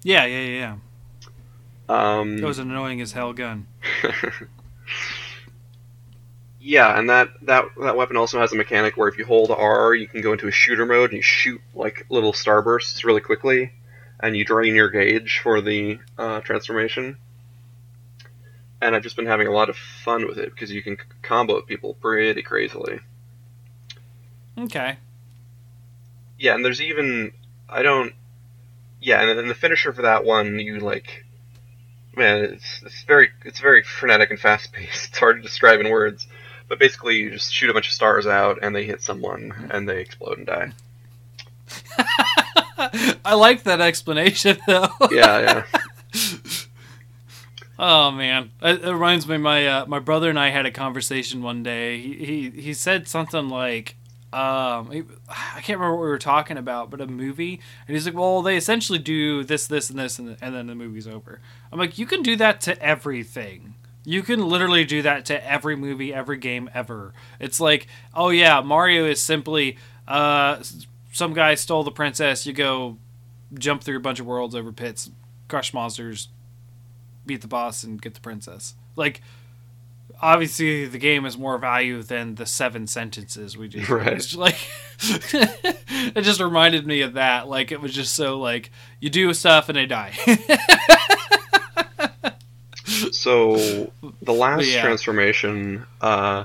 [0.03, 0.75] Yeah, yeah, yeah.
[1.87, 3.67] Um, That was an annoying as hell gun.
[6.59, 9.93] yeah, and that, that that weapon also has a mechanic where if you hold R,
[9.93, 13.71] you can go into a shooter mode and you shoot like little starbursts really quickly,
[14.25, 17.15] and you drain your gauge for the uh, transformation.
[18.81, 21.03] And I've just been having a lot of fun with it because you can c-
[21.21, 23.01] combo people pretty crazily.
[24.57, 24.97] Okay.
[26.39, 27.33] Yeah, and there's even
[27.69, 28.13] I don't.
[28.99, 31.23] Yeah, and then the finisher for that one, you like,
[32.15, 35.09] man, it's it's very it's very frenetic and fast paced.
[35.09, 36.25] It's hard to describe in words,
[36.67, 39.88] but basically you just shoot a bunch of stars out and they hit someone and
[39.88, 40.71] they explode and die.
[43.25, 44.89] I like that explanation though.
[45.11, 45.81] Yeah, yeah.
[47.77, 49.38] Oh man, it, reminds me.
[49.38, 51.99] My uh, my brother and I had a conversation one day.
[51.99, 53.97] He he, he said something like,
[54.31, 57.59] um, he- I can't remember what we were talking about, but a movie.
[57.88, 60.75] And he's like, well, they essentially do this, this, and this, and, and then the
[60.75, 61.41] movie's over.
[61.69, 63.75] I'm like, you can do that to everything.
[64.05, 67.13] You can literally do that to every movie, every game ever.
[67.41, 70.63] It's like, oh yeah, Mario is simply, uh,
[71.15, 72.45] some guy stole the princess.
[72.45, 72.97] You go
[73.54, 75.10] jump through a bunch of worlds over pits,
[75.47, 76.28] crush monsters,
[77.25, 78.75] beat the boss and get the princess.
[78.97, 79.21] Like,
[80.21, 84.13] obviously, the game has more value than the seven sentences we just Right.
[84.15, 84.36] used.
[84.38, 84.58] Like,
[84.99, 87.47] it just reminded me of that.
[87.47, 90.13] Like, it was just so like you do stuff and they die.
[93.12, 94.82] So the last Yeah.
[94.84, 96.43] transformation uh,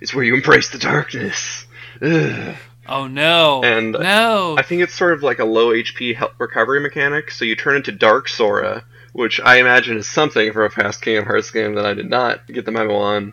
[0.00, 1.66] is where you embrace the darkness.
[2.02, 2.56] Ugh.
[2.88, 3.62] oh no!
[3.62, 4.56] And no.
[4.58, 7.30] I think it's sort of like a low HP health recovery mechanic.
[7.30, 11.26] So you turn into Dark Sora, which I imagine is something for a past Kingdom
[11.26, 13.32] Hearts game that I did not get the memo on.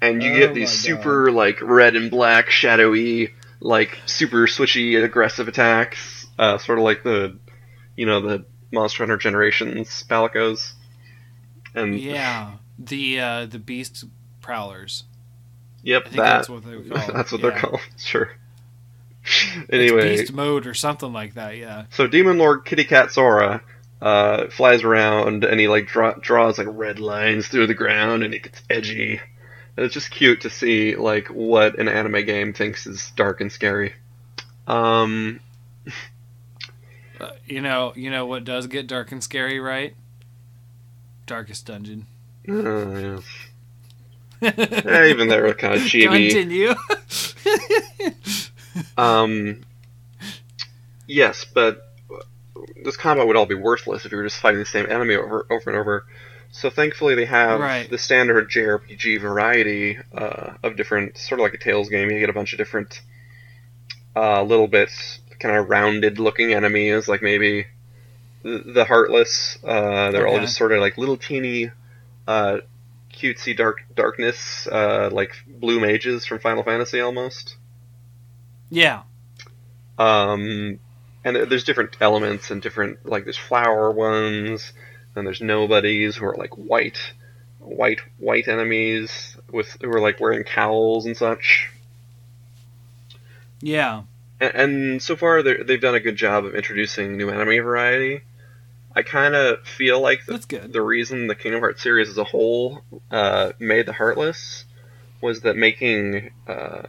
[0.00, 5.02] And you Oh get these my super like red and black, shadowy, like super switchy,
[5.02, 7.36] aggressive attacks, uh, sort of like the,
[7.96, 10.74] you know, the Monster Hunter Generations Palicos.
[11.74, 14.04] And yeah, the uh, the beast
[14.40, 15.04] prowlers.
[15.82, 17.12] Yep, I think that that's what they call.
[17.14, 17.50] That's what yeah.
[17.50, 17.80] they're called.
[17.98, 18.30] Sure.
[19.24, 21.56] It's anyway, beast mode or something like that.
[21.58, 21.84] Yeah.
[21.90, 23.62] So Demon Lord Kitty Cat Sora
[24.00, 28.32] uh, flies around and he like draw, draws like red lines through the ground and
[28.32, 29.20] it gets edgy.
[29.76, 33.52] And it's just cute to see like what an anime game thinks is dark and
[33.52, 33.94] scary.
[34.66, 35.40] Um,
[37.20, 39.94] Uh, you know, you know what does get dark and scary, right?
[41.26, 42.06] Darkest Dungeon.
[42.48, 43.24] uh, yes.
[44.42, 46.30] Eh, even they were kind of chibi.
[46.30, 46.74] Continue.
[48.96, 49.62] Um,
[51.06, 51.82] yes, but
[52.84, 55.46] this combat would all be worthless if you were just fighting the same enemy over,
[55.50, 56.06] over and over.
[56.52, 57.90] So thankfully they have Right.
[57.90, 62.10] the standard JRPG variety uh, of different, sort of like a Tales game.
[62.10, 63.00] You get a bunch of different,
[64.14, 67.66] uh, little bits, kind of rounded-looking enemies, like maybe
[68.44, 69.58] the, the Heartless.
[69.64, 71.70] Uh, they're all just sort of like little teeny,
[72.28, 72.58] uh,
[73.18, 77.56] cutesy dark darkness, uh, like blue mages from Final Fantasy almost.
[78.70, 79.02] yeah.
[79.98, 80.78] Um,
[81.24, 84.72] and there's different elements and different like there's flower ones,
[85.16, 86.98] and there's nobodies who are like white,
[87.58, 91.70] white white enemies with who are like wearing cowls and such.
[93.60, 94.02] Yeah.
[94.40, 98.22] And, and so far they've done a good job of introducing new enemy variety.
[98.94, 100.72] I kind of feel like the, That's good.
[100.72, 104.64] the reason the Kingdom Hearts series as a whole uh, made the Heartless
[105.20, 106.82] was that making uh,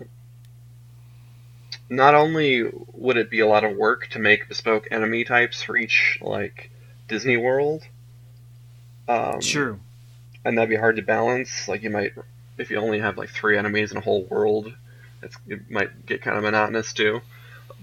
[1.90, 5.76] not only would it be a lot of work to make bespoke enemy types for
[5.76, 6.70] each like
[7.08, 7.84] Disney World,
[9.08, 9.80] um, True.
[10.46, 11.68] and that'd be hard to balance.
[11.68, 12.14] Like you might,
[12.58, 14.74] if you only have like three enemies in a whole world,
[15.22, 17.22] it's, it might get kind of monotonous too.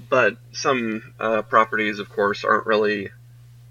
[0.09, 3.11] But some uh, properties, of course, aren't really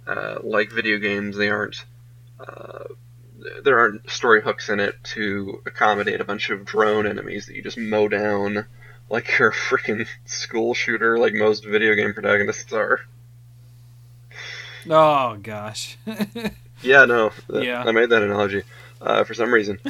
[0.08, 1.38] uh, like video games.
[1.38, 1.84] They aren't.
[2.39, 2.86] Uh,
[3.63, 7.62] there aren't story hooks in it to accommodate a bunch of drone enemies that you
[7.62, 8.65] just mow down
[9.10, 13.02] like you're a freaking school shooter, like most video game protagonists are.
[14.89, 15.98] Oh gosh.
[16.82, 17.32] Yeah, no.
[17.48, 17.84] that- Yeah.
[17.84, 18.63] I made that analogy
[19.02, 19.80] uh, for some reason.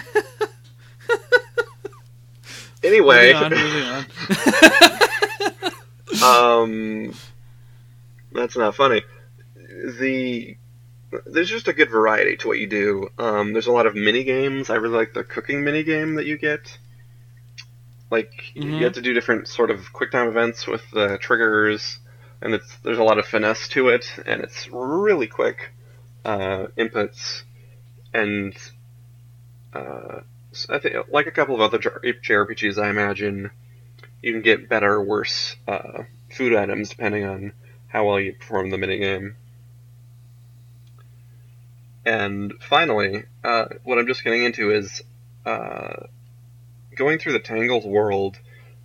[2.83, 4.05] anyway, moving on, moving
[6.23, 6.23] on.
[6.61, 7.13] um,
[8.31, 9.01] that's not funny.
[9.83, 10.57] The
[11.25, 13.09] there's just a good variety to what you do.
[13.17, 14.69] Um, there's a lot of mini games.
[14.69, 16.77] I really like the cooking mini game that you get.
[18.11, 18.63] Like Mhm.
[18.65, 21.99] you get to do different sort of quick time events with the triggers,
[22.41, 25.71] and it's there's a lot of finesse to it, and it's really quick
[26.23, 27.43] uh, inputs,
[28.13, 28.55] and
[29.73, 30.21] uh,
[30.69, 33.51] I think like a couple of other JRPGs, I imagine
[34.21, 37.53] you can get better or worse uh, food items depending on
[37.87, 39.35] how well you perform the minigame.
[42.05, 45.01] And finally, uh, what I'm just getting into is
[45.45, 46.03] uh,
[46.95, 48.37] going through the Tangled world.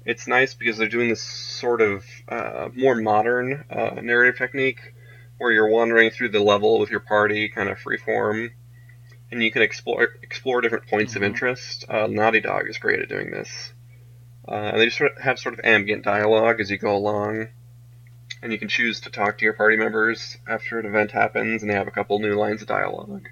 [0.06, 4.94] It's nice because they're doing this sort of uh, more modern uh, narrative technique
[5.36, 8.50] where you're wandering through the level with your party, kind of freeform,
[9.30, 11.16] and you can explore explore different points Mhm.
[11.16, 11.84] of interest.
[11.88, 13.72] Uh, Naughty Dog is great at doing this.
[14.48, 17.48] Uh, and they just sort of have sort of ambient dialogue as you go along,
[18.42, 21.70] and you can choose to talk to your party members after an event happens, and
[21.70, 23.28] they have a couple new lines of dialogue,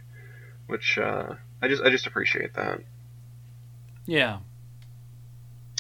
[0.66, 2.81] which uh, I just I just appreciate that.
[4.07, 4.38] yeah.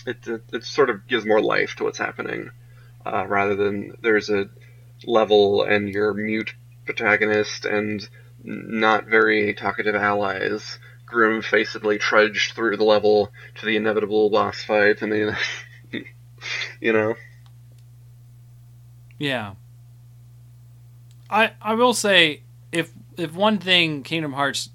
[0.06, 2.50] It, it it sort of gives more life to what's happening,
[3.04, 4.48] uh, rather than there's a
[5.04, 6.54] level and your mute
[6.86, 8.08] protagonist and
[8.42, 15.12] not very talkative allies grim-facedly trudge through the level to the inevitable boss fight, and
[15.12, 15.36] then
[16.80, 17.14] you know.
[19.18, 19.54] Yeah.
[21.30, 24.70] I I will say if if one thing Kingdom Hearts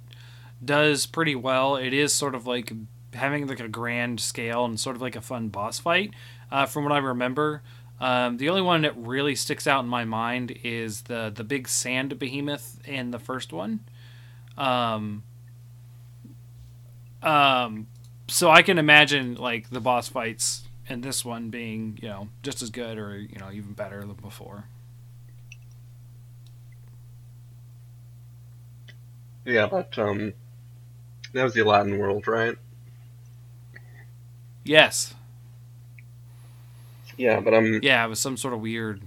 [0.63, 2.71] does pretty well, it is sort of like
[3.13, 6.13] having like a grand scale and sort of like a fun boss fight.
[6.51, 7.63] Uh, from what I remember,
[7.99, 11.67] um, the only one that really sticks out in my mind is the the big
[11.67, 13.81] sand behemoth in the first one.
[14.57, 15.23] Um,
[17.21, 17.87] um,
[18.27, 22.61] so I can imagine like the boss fights in this one being you know just
[22.61, 24.65] as good or you know even better than before.
[29.45, 30.33] Yeah, but um,
[31.33, 32.55] that was the Aladdin world, right?
[34.63, 35.13] Yes,
[37.17, 37.65] Yeah, but I'm.
[37.75, 39.01] um, yeah, it was some sort of weird.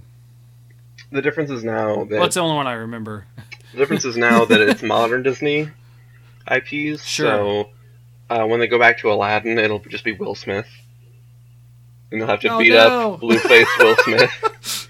[1.11, 3.25] the difference is now that Well, it's the only one I remember.
[3.71, 5.69] the difference is now that it's modern Disney
[6.49, 7.03] IPs.
[7.03, 7.25] Sure.
[7.25, 7.69] So
[8.29, 10.67] uh, when they go back to Aladdin, it'll just be Will Smith,
[12.11, 13.13] and they'll have to Oh, beat no.
[13.13, 14.87] up Blueface Will Smith.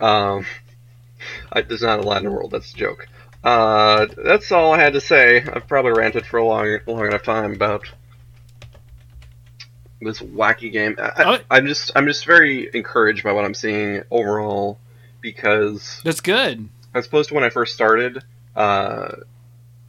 [0.00, 0.46] um,
[1.52, 2.50] I, there's not a lot in the world.
[2.50, 3.06] That's a joke.
[3.42, 5.42] Uh, that's all I had to say.
[5.42, 7.86] I've probably ranted for a long, long enough time about
[10.00, 10.96] this wacky game.
[10.98, 11.30] I, Oh.
[11.50, 14.78] I, I'm just, I'm just very encouraged by what I'm seeing overall
[15.20, 16.68] because That's good.
[16.94, 18.22] as opposed to when I first started,
[18.56, 19.12] uh,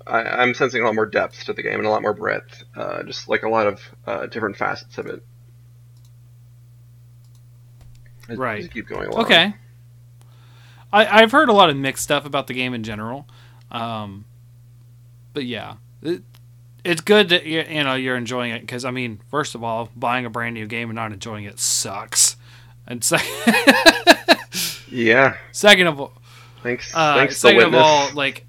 [0.07, 2.63] I, I'm sensing a lot more depth to the game and a lot more breadth.
[2.75, 5.23] Uh, just like a lot of uh, different facets of it.
[8.27, 8.63] Right.
[8.63, 9.25] As keep going along.
[9.25, 9.53] Okay.
[10.91, 13.27] I I've heard a lot of mixed stuff about the game in general,
[13.71, 14.25] um,
[15.33, 16.23] but yeah, it,
[16.83, 19.89] it's good that you, you know you're enjoying it because I mean, first of all,
[19.95, 22.37] buying a brand new game and not enjoying it sucks,
[22.87, 23.25] and sec-
[24.89, 25.35] Yeah.
[25.51, 26.13] second of all,
[26.63, 26.91] Thanks.
[26.95, 28.44] Uh, thanks, the second of all, like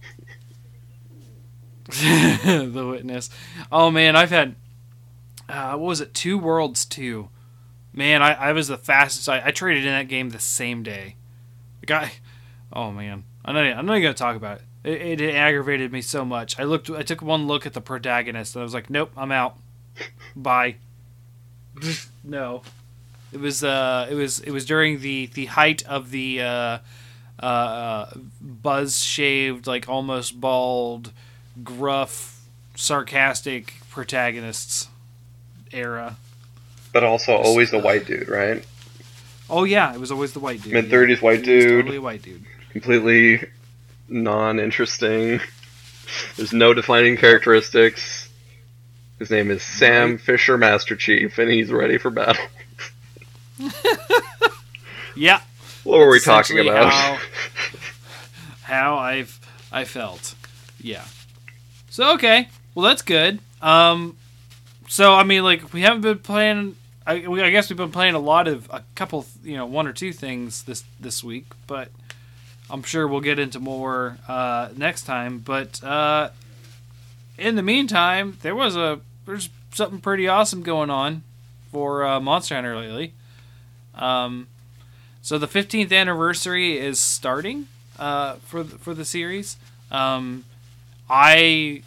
[1.88, 3.30] the witness.
[3.70, 4.56] Oh man, I've had
[5.48, 6.14] uh, what was it?
[6.14, 7.28] Two worlds two.
[7.92, 9.28] Man, I, I was the fastest.
[9.28, 11.16] I, I traded in that game the same day.
[11.80, 12.12] The guy.
[12.72, 13.64] Oh man, I'm not.
[13.64, 14.90] I'm not even gonna talk about it.
[14.90, 15.34] It, it.
[15.34, 16.58] aggravated me so much.
[16.58, 16.90] I looked.
[16.90, 19.56] I took one look at the protagonist and I was like, nope, I'm out.
[20.34, 20.76] Bye.
[22.24, 22.62] no.
[23.32, 23.62] It was.
[23.62, 24.08] Uh.
[24.10, 24.40] It was.
[24.40, 26.42] It was during the the height of the.
[26.42, 26.78] Uh,
[27.38, 28.10] uh,
[28.40, 31.12] buzz shaved, like almost bald,
[31.62, 32.40] gruff,
[32.74, 34.88] sarcastic protagonists
[35.72, 36.16] era.
[36.92, 38.64] But also always the uh, white dude, right?
[39.48, 40.72] Oh yeah, it was always the white dude.
[40.72, 42.44] Mid thirties white dude, Totally white dude.
[42.72, 43.48] completely
[44.08, 45.40] non-interesting.
[46.36, 48.28] There's no defining characteristics.
[49.18, 52.44] His name is Sam Fisher, Master Chief, and he's ready for battle.
[55.16, 55.40] Yeah.
[55.84, 56.92] What were we talking about?
[56.92, 57.18] How,
[58.62, 59.40] how I've
[59.72, 60.34] I felt.
[60.80, 61.04] Yeah.
[61.96, 63.40] So okay, well that's good.
[63.62, 64.18] Um,
[64.86, 66.76] so I mean, like we haven't been playing.
[67.06, 69.86] I, we, I guess we've been playing a lot of a couple, you know, one
[69.86, 71.88] or two things this this week, but
[72.68, 75.38] I'm sure we'll get into more uh, next time.
[75.38, 76.32] But uh,
[77.38, 81.22] in the meantime, there was a there's something pretty awesome going on
[81.72, 83.14] for uh, Monster Hunter lately.
[83.94, 84.48] Um,
[85.22, 87.68] so the 15th anniversary is starting
[87.98, 89.56] uh, for for the series.
[89.90, 90.44] Um,
[91.08, 91.82] I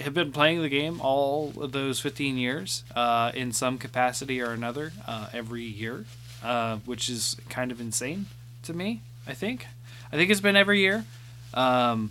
[0.00, 4.52] have been playing the game all of those 15 years uh, in some capacity or
[4.52, 6.04] another uh, every year,
[6.42, 8.26] uh, which is kind of insane
[8.62, 9.02] to me.
[9.26, 9.66] I think.
[10.12, 11.04] I think it's been every year.
[11.54, 12.10] Um,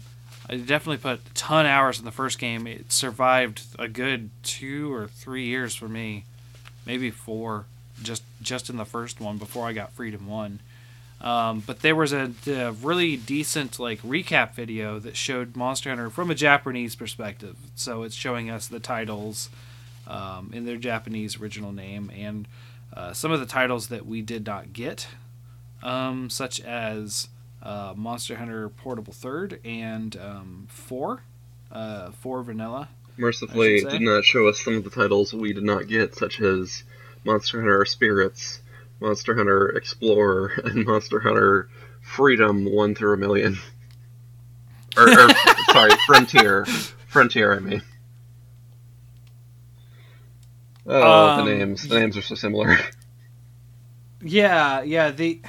[0.50, 2.68] I definitely put a ton hours in the first game.
[2.68, 6.26] It survived a good two or three years for me,
[6.86, 7.66] maybe four,
[8.02, 10.60] just just in the first one before I got Freedom One.
[11.22, 16.10] Um, but there was a, a really decent like recap video that showed Monster Hunter
[16.10, 17.58] from a Japanese perspective.
[17.76, 19.50] So it's showing us the titles
[20.08, 22.48] um, in their Japanese original name and
[22.94, 25.08] uh, some of the titles that we did not get,
[25.82, 27.30] um, such as
[27.64, 31.24] uh, Monster Hunter Portable Third and um, Four,
[31.72, 32.90] uh, Four Vanilla.
[33.18, 33.98] Mercifully, I it should say.
[34.00, 36.84] did not show us some of the titles we did not get, such as
[37.24, 38.61] Monster Hunter Spirits,
[39.02, 41.70] Monster Hunter Explorer, and Monster Hunter
[42.02, 43.58] Freedom 1 through a million.
[44.96, 45.30] or, or
[45.72, 46.66] sorry, Frontier.
[47.08, 47.82] Frontier, I mean.
[50.86, 51.88] Oh, Um, the names.
[51.88, 52.78] The names are so similar.
[54.24, 55.42] Yeah, yeah, the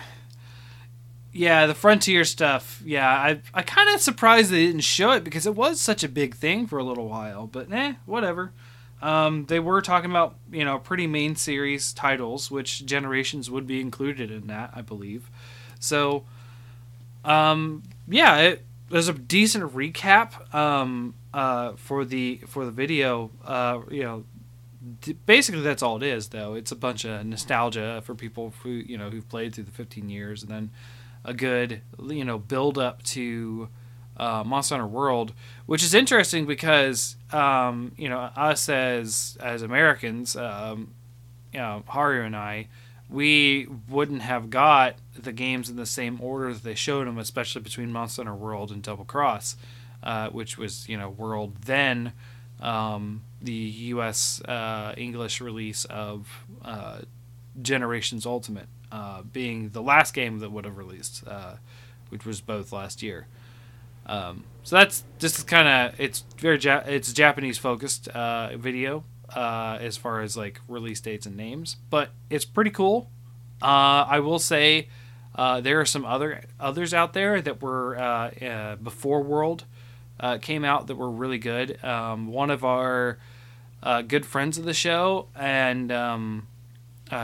[1.33, 2.83] yeah, the frontier stuff.
[2.85, 6.09] Yeah, I I kind of surprised they didn't show it because it was such a
[6.09, 7.47] big thing for a little while.
[7.47, 8.53] But eh, whatever.
[9.03, 13.81] Um, they were talking about you know pretty main series titles, which Generations would be
[13.81, 15.29] included in that, I believe.
[15.81, 16.25] So,
[17.25, 23.31] um, yeah, it there's a decent recap um, uh, for the for the video.
[23.45, 24.25] Uh, you know,
[25.01, 28.71] d- basically that's all it is though it's a bunch of nostalgia for people who
[28.71, 30.71] you know who've played through the 15 years and then
[31.25, 33.69] a good you know build up to
[34.23, 35.33] uh, monster hunter world
[35.67, 40.93] which is interesting because um, you know us as as americans um,
[41.53, 42.67] you know haru and i
[43.09, 47.61] we wouldn't have got the games in the same order that they showed them especially
[47.61, 49.57] between monster hunter world and double cross
[50.03, 52.13] uh, which was you know world then
[52.63, 54.41] um, the U.S.
[54.43, 57.01] Uh, English release of uh,
[57.61, 61.57] Generations Ultimate, uh, being the last game that would have released, uh,
[62.09, 63.27] which was both last year.
[64.07, 69.79] Um, so that's just kind of it's very ja- it's Japanese focused uh, video uh,
[69.81, 73.11] as far as like release dates and names, but it's pretty cool.
[73.61, 74.89] Uh, I will say
[75.35, 79.65] uh, there are some other others out there that were uh, uh, before World
[80.41, 81.83] came out that were really good.
[81.85, 83.19] Um, one of our
[84.07, 86.47] good friends of the show and um,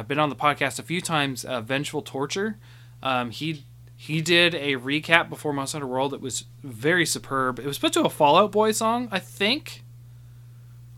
[0.08, 2.58] been on the podcast a few times, Vengeful Torture.
[3.00, 3.64] Um, he
[4.00, 7.58] he did a recap before Monster Hunter World that was very superb.
[7.58, 9.82] It was put to a Fall Out Boy song, I think.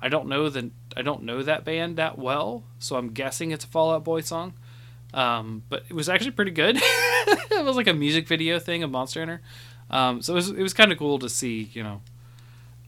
[0.02, 3.64] I don't know the I don't know that band that well, so I'm guessing it's
[3.64, 4.52] a Fall Out Boy song.
[5.14, 6.76] Um, but it was actually pretty good.
[6.82, 9.40] it was like a music video thing of Monster Hunter.
[9.88, 12.02] Um, so it was it was kind of cool to see, you know,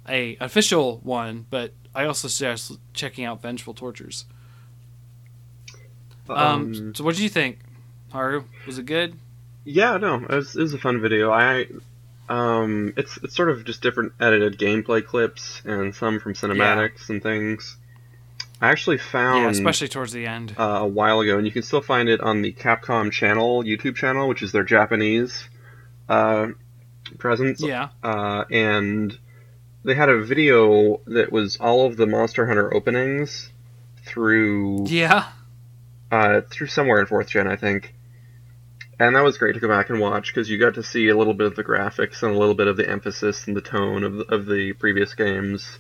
[0.07, 1.47] a official one.
[1.49, 4.27] But I also suggest checking out Vengeful Tortures.
[6.29, 7.61] Um, so what did you think,
[8.13, 8.45] Haru?
[8.67, 9.17] Was it good?
[9.65, 11.31] Yeah, no, it was, it was a fun video.
[11.31, 11.67] I,
[12.29, 17.23] um, it's it's sort of just different edited gameplay clips and some from cinematics and
[17.23, 17.77] things.
[18.61, 20.55] I actually found yeah, especially towards the end.
[20.59, 23.97] uh, a while ago, and you can still find it on the Capcom channel, YouTube
[23.97, 25.49] channel, which is their Japanese
[26.09, 26.49] uh,
[27.19, 27.61] presence.
[27.61, 27.89] Yeah.
[28.05, 29.19] Uh, and
[29.85, 33.51] they had a video that was all of the Monster Hunter openings
[34.05, 35.27] through Yeah.
[36.13, 37.95] uh, through somewhere in fourth gen, I think.
[39.03, 41.17] And that was great to go back and watch because you got to see a
[41.17, 44.05] little bit of the graphics and a little bit of the emphasis and the tone
[44.05, 45.79] of the, of the previous games.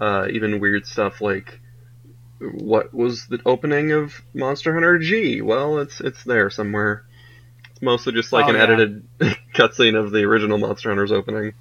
[0.00, 1.60] Uh, even weird stuff like
[2.40, 5.42] what was the opening of Monster Hunter G?
[5.42, 7.04] Well, it's it's there somewhere.
[7.70, 8.62] It's mostly just like Oh, an yeah.
[8.64, 9.06] edited
[9.54, 11.52] cutscene of the original Monster Hunter's opening.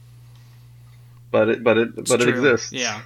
[1.29, 2.71] But it but it It's but it exists.
[2.73, 3.01] Yeah.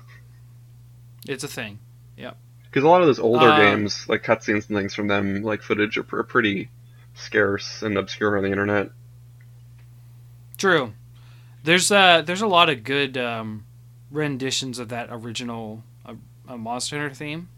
[1.28, 1.80] It's a thing.
[2.16, 2.32] Yeah.
[2.64, 5.62] Because a lot of those older Um, games, like cutscenes and things from them, like
[5.64, 6.70] footage, are, are pretty
[7.20, 8.90] scarce and obscure on the internet.
[10.58, 10.94] True.
[11.64, 13.66] There's uh there's a lot of good um,
[14.12, 16.16] renditions of that original uh,
[16.48, 17.50] uh, Monster Hunter theme,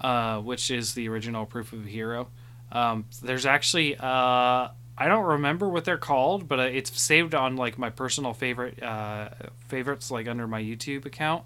[0.00, 2.28] uh, which is the original Proof of a Hero.
[2.72, 4.68] Um, there's actually uh,
[4.98, 8.82] I don't remember what they're called, but uh, it's saved on like my personal favorite
[8.82, 9.28] uh,
[9.68, 11.44] favorites, like under my YouTube account.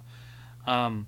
[0.67, 1.07] Um,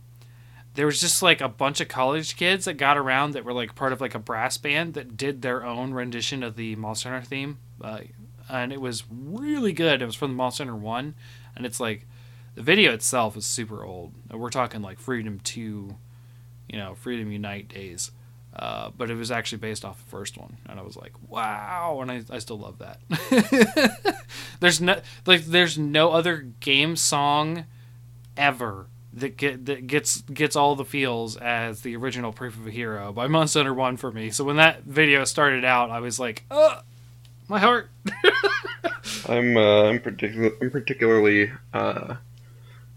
[0.74, 3.74] there was just like a bunch of college kids that got around that were like
[3.74, 7.26] part of like a brass band that did their own rendition of the Monster Hunter
[7.26, 8.00] theme, uh,
[8.48, 10.00] and it was really good.
[10.00, 11.14] It was from the Monster Hunter One,
[11.54, 12.06] and it's like
[12.54, 14.12] the video itself is super old.
[14.30, 15.96] We're talking like Freedom Two,
[16.68, 18.10] you know, Freedom Unite days.
[18.54, 22.00] Uh, but it was actually based off the first one, and I was like, "Wow!"
[22.02, 23.00] And I, I still love that.
[24.60, 27.64] there's no like there's no other game song
[28.36, 32.70] ever that get that gets gets all the feels as the original Proof of a
[32.70, 34.30] Hero by Monster Hunter One for me.
[34.30, 36.80] So when that video started out, I was like, "Uh,
[37.48, 37.90] my heart."
[39.28, 42.16] I'm uh, I'm particular I'm particularly uh,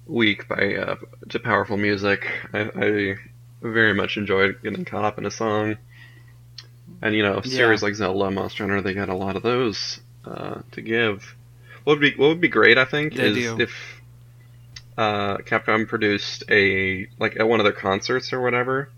[0.06, 0.96] weak by uh,
[1.30, 2.28] to powerful music.
[2.54, 3.16] I, I
[3.62, 5.78] very much enjoyed getting caught up in a song.
[7.02, 7.86] And you know, series Yeah.
[7.88, 11.36] like Zelda, Monster Hunter, they got a lot of those uh, to give.
[11.84, 13.62] What would be what would be great, I think, They is do.
[13.62, 13.95] if
[14.98, 18.90] uh, Capcom produced a like at one of their concerts or whatever.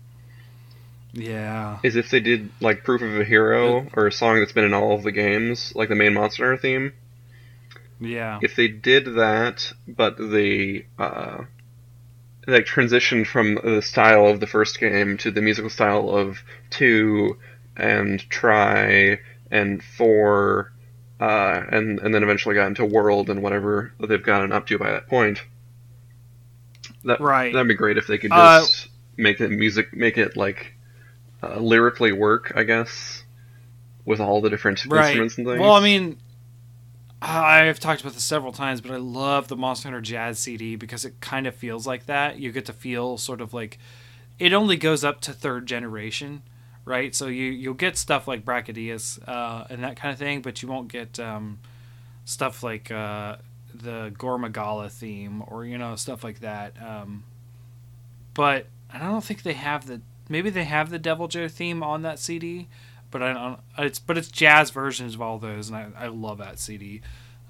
[1.12, 1.78] yeah.
[1.82, 4.74] Is if they did like Proof of a Hero or a song that's been in
[4.74, 6.92] all of the games, like the main Monster Hunter theme.
[8.00, 8.38] Yeah.
[8.42, 11.38] if they did that, but the uh,
[12.46, 16.38] like transitioned from the style of the first game to the musical style of
[16.70, 17.36] two
[17.76, 19.18] and Tri
[19.50, 20.72] and four,
[21.20, 24.92] uh, and and then eventually got into world and whatever they've gotten up to by
[24.92, 25.42] that point.
[27.04, 27.52] That Right.
[27.52, 30.74] that'd be great if they could Uh, just make the music make it like
[31.42, 33.22] uh, lyrically work, I guess,
[34.04, 35.04] with all the different Right.
[35.04, 35.60] instruments and things.
[35.60, 36.18] Well, I mean,
[37.20, 41.04] I've talked about this several times, but I love the Monster Hunter Jazz CD because
[41.04, 42.38] it kind of feels like that.
[42.38, 43.78] You get to feel sort of like
[44.38, 46.42] it only goes up to third generation,
[46.84, 47.14] right?
[47.14, 50.68] So you you'll get stuff like Brachydios uh, and that kind of thing, but you
[50.68, 51.58] won't get um,
[52.24, 53.36] stuff like uh,
[53.82, 56.74] the Gore Magala theme or you know stuff like that.
[56.82, 57.24] Um,
[58.34, 62.18] but I don't think they have the maybe they have the Deviljho theme on that
[62.18, 62.68] CD,
[63.10, 63.60] but I don't.
[63.78, 67.00] It's but it's jazz versions of all those, and I, I love that CD.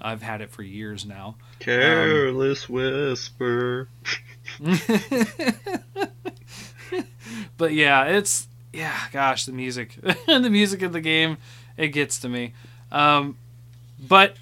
[0.01, 1.35] I've had it for years now.
[1.59, 3.89] Careless whisper.
[7.57, 9.95] but yeah, it's yeah, gosh, the music,
[10.27, 11.37] the music of the game,
[11.77, 12.53] it gets to me.
[12.91, 13.37] Um,
[13.99, 14.35] but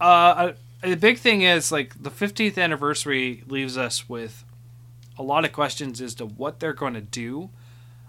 [0.00, 4.44] uh, I- the big thing is like the 15th anniversary leaves us with
[5.18, 7.50] a lot of questions as to what they're going to do.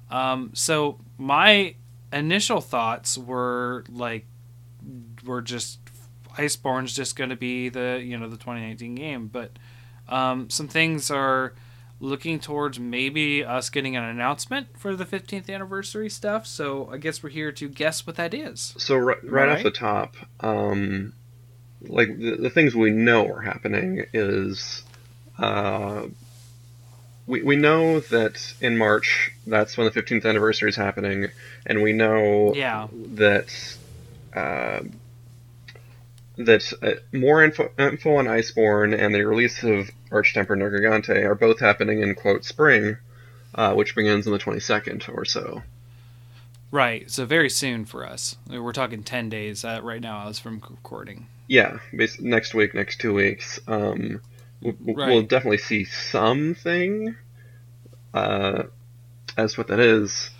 [0.09, 1.75] Um, so my
[2.11, 4.25] initial thoughts were like,
[5.25, 5.79] were just
[6.37, 9.51] Iceborne's just going to be the you know the 2019 game, but
[10.09, 11.53] um, some things are
[11.99, 16.45] looking towards maybe us getting an announcement for the 15th anniversary stuff.
[16.45, 18.73] So I guess we're here to guess what that is.
[18.77, 21.13] So right, right off the top, um,
[21.87, 24.83] like the, the things we know are happening is,
[25.37, 26.03] uh,
[27.27, 31.27] we we know that in March that's when the 15th anniversary is happening,
[31.65, 32.87] and we know Yeah.
[33.15, 33.49] that
[34.35, 34.81] uh,
[36.37, 41.59] that uh, more info, info on Iceborne and the release of Archtemper Nergigante are both
[41.59, 42.97] happening in quote spring,
[43.55, 45.61] uh, which begins on the 22nd or so.
[46.73, 47.09] Right.
[47.11, 48.35] So very soon for us.
[48.49, 51.27] We're talking 10 days uh, right now as from recording.
[51.47, 51.77] Yeah,
[52.19, 53.59] next week, next two weeks.
[53.67, 54.21] Um,
[54.63, 55.09] w- w- Right.
[55.09, 57.15] We'll definitely see something.
[58.11, 58.63] Uh,
[59.37, 60.31] as what that is.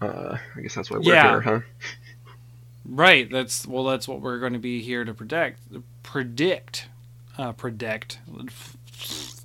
[0.00, 1.30] Uh, I guess that's why we're Yeah.
[1.30, 1.60] here, huh?
[2.84, 3.28] Right.
[3.28, 3.82] That's well.
[3.82, 5.58] That's what we're going to be here to predict.
[6.04, 6.86] Predict.
[7.36, 8.20] Uh, predict.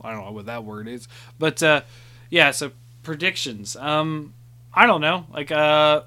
[0.03, 1.07] I don't know what that word is,
[1.39, 1.81] but uh,
[2.29, 2.51] yeah.
[2.51, 3.75] So predictions.
[3.75, 4.33] Um,
[4.73, 5.25] I don't know.
[5.31, 6.03] Like uh,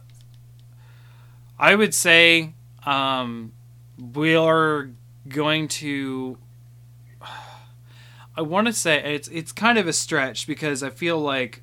[1.58, 2.52] I would say
[2.84, 3.52] um,
[4.14, 4.90] we are
[5.28, 6.38] going to.
[8.36, 11.62] I want to say it's it's kind of a stretch because I feel like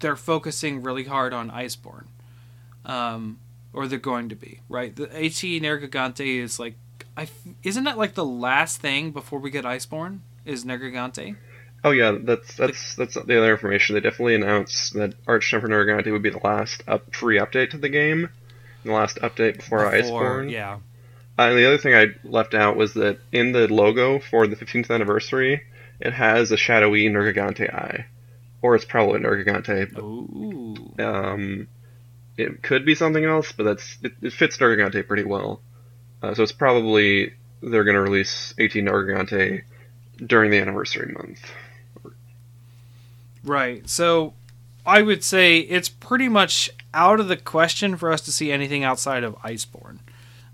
[0.00, 2.06] they're focusing really hard on Iceborne.
[2.84, 3.38] Um,
[3.72, 4.94] or they're going to be right.
[4.94, 6.74] The AT Nergigante is like,
[7.16, 7.28] I
[7.62, 10.20] isn't that like the last thing before we get Iceborne?
[10.44, 11.36] Is Nergigante?
[11.84, 13.94] Oh yeah, that's that's that's the other information.
[13.94, 17.78] They definitely announced that Arch Archtemper Nergigante would be the last up, free update to
[17.78, 18.28] the game,
[18.84, 20.50] the last update before, Iceborne.
[20.50, 20.78] yeah.
[21.38, 24.54] Uh, and the other thing I left out was that in the logo for the
[24.54, 25.62] 15th anniversary,
[25.98, 28.06] it has a shadowy Nergigante eye,
[28.60, 29.98] or it's probably Nergigante.
[29.98, 30.94] Ooh.
[31.02, 31.68] Um,
[32.36, 35.62] it could be something else, but that's it, it fits Nergigante pretty well.
[36.22, 39.62] Uh, so it's probably they're going to release AT Nergigante
[40.24, 41.40] during the anniversary month.
[43.44, 43.88] Right.
[43.88, 44.34] So
[44.84, 48.84] I would say it's pretty much out of the question for us to see anything
[48.84, 49.98] outside of Iceborne.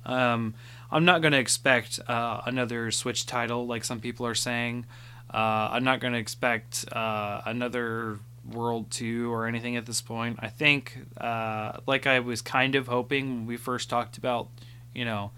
[0.04, 0.54] Um,
[0.90, 4.86] I'm not going to expect uh, another Switch title like some people are saying.
[5.32, 8.18] Uh, I'm not going to expect uh, another
[8.50, 10.38] World 2 or anything at this point.
[10.40, 14.48] I think, uh, like I was kind of hoping when we first talked about,
[14.94, 15.30] you know,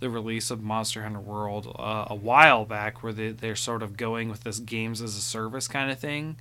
[0.00, 3.96] the release of Monster Hunter World uh, a while back, where they, they're sort of
[3.96, 6.36] going with this games as a service kind of thing.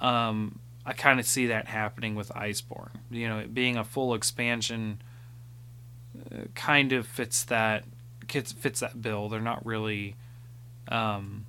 [0.00, 2.90] Um, I kind of see that happening with Iceborne.
[3.10, 5.02] You know, it being a full expansion
[6.32, 7.84] uh, kind of fits that
[8.28, 9.28] fits that bill.
[9.28, 10.16] They're not really
[10.88, 11.46] um,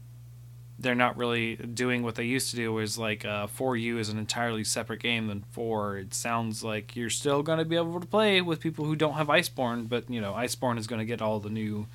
[0.82, 4.18] they're not really doing what they used to do is like uh, 4U is an
[4.18, 8.08] entirely separate game than 4 it sounds like you're still going to be able to
[8.08, 11.22] play with people who don't have iceborne but you know iceborne is going to get
[11.22, 11.88] all the new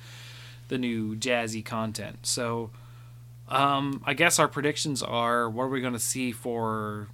[0.69, 2.69] the new jazzy content so
[3.49, 7.07] um, i guess our predictions are what are we going to see for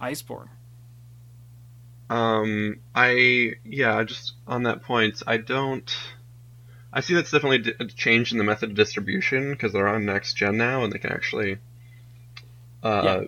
[0.00, 0.48] iceborne
[2.10, 5.96] um i yeah just on that point i don't
[6.94, 10.34] I see that's definitely a change in the method of distribution because they're on next
[10.34, 11.58] gen now and they can actually
[12.84, 13.22] uh, yeah.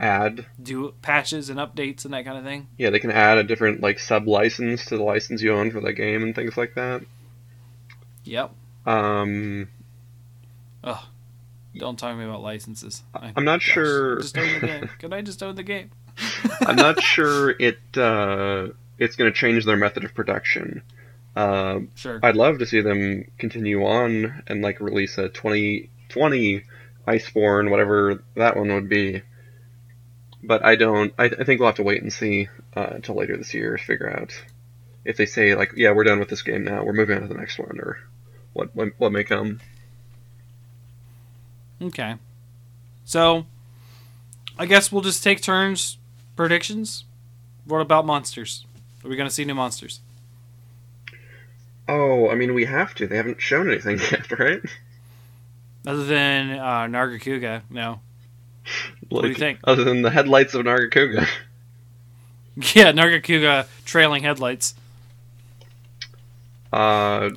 [0.00, 2.68] add do patches and updates and that kind of thing.
[2.78, 5.80] Yeah, they can add a different like sub license to the license you own for
[5.80, 7.02] the game and things like that.
[8.24, 8.52] Yep.
[8.86, 9.68] Um.
[10.82, 11.06] Oh,
[11.78, 13.02] don't talk to me about licenses.
[13.14, 14.20] I'm not Gosh, sure.
[14.20, 14.90] Just own the game.
[14.98, 15.90] Can I just own the game?
[16.60, 18.68] I'm not sure it uh,
[18.98, 20.82] it's going to change their method of production.
[21.34, 22.18] Uh, sure.
[22.22, 26.64] I'd love to see them continue on and like release a 2020
[27.06, 29.22] Iceborne, whatever that one would be.
[30.42, 31.12] But I don't.
[31.18, 33.82] I, I think we'll have to wait and see uh, until later this year to
[33.82, 34.32] figure out
[35.04, 37.28] if they say like, yeah, we're done with this game now, we're moving on to
[37.28, 37.98] the next one, or
[38.52, 39.60] what what, what may come.
[41.80, 42.16] Okay.
[43.04, 43.46] So,
[44.58, 45.98] I guess we'll just take turns
[46.34, 47.04] predictions.
[47.64, 48.64] What about monsters?
[49.04, 50.00] Are we going to see new monsters?
[51.88, 53.06] Oh, I mean, we have to.
[53.06, 54.60] They haven't shown anything yet, right?
[55.86, 58.00] Other than uh, Nargacuga, no.
[58.64, 59.60] Like, what do you think?
[59.64, 61.26] Other than the headlights of Nargacuga.
[62.74, 64.74] Yeah, Nargacuga trailing headlights.
[66.72, 67.28] Uh,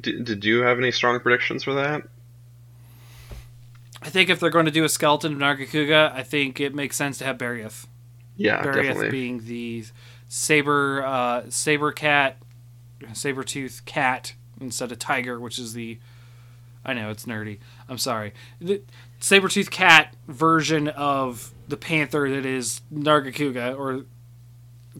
[0.00, 2.02] did, did you have any strong predictions for that?
[4.08, 6.96] I think if they're going to do a skeleton of Nargacuga, I think it makes
[6.96, 7.86] sense to have Barioth.
[8.36, 9.10] Yeah, Barioth definitely.
[9.10, 9.84] being the
[10.28, 12.38] saber uh, saber cat
[13.12, 14.32] saber tooth cat
[14.62, 15.98] instead of tiger, which is the
[16.86, 17.58] I know it's nerdy.
[17.86, 18.32] I'm sorry.
[18.62, 18.80] The
[19.20, 24.06] saber tooth cat version of the panther that is Nargacuga or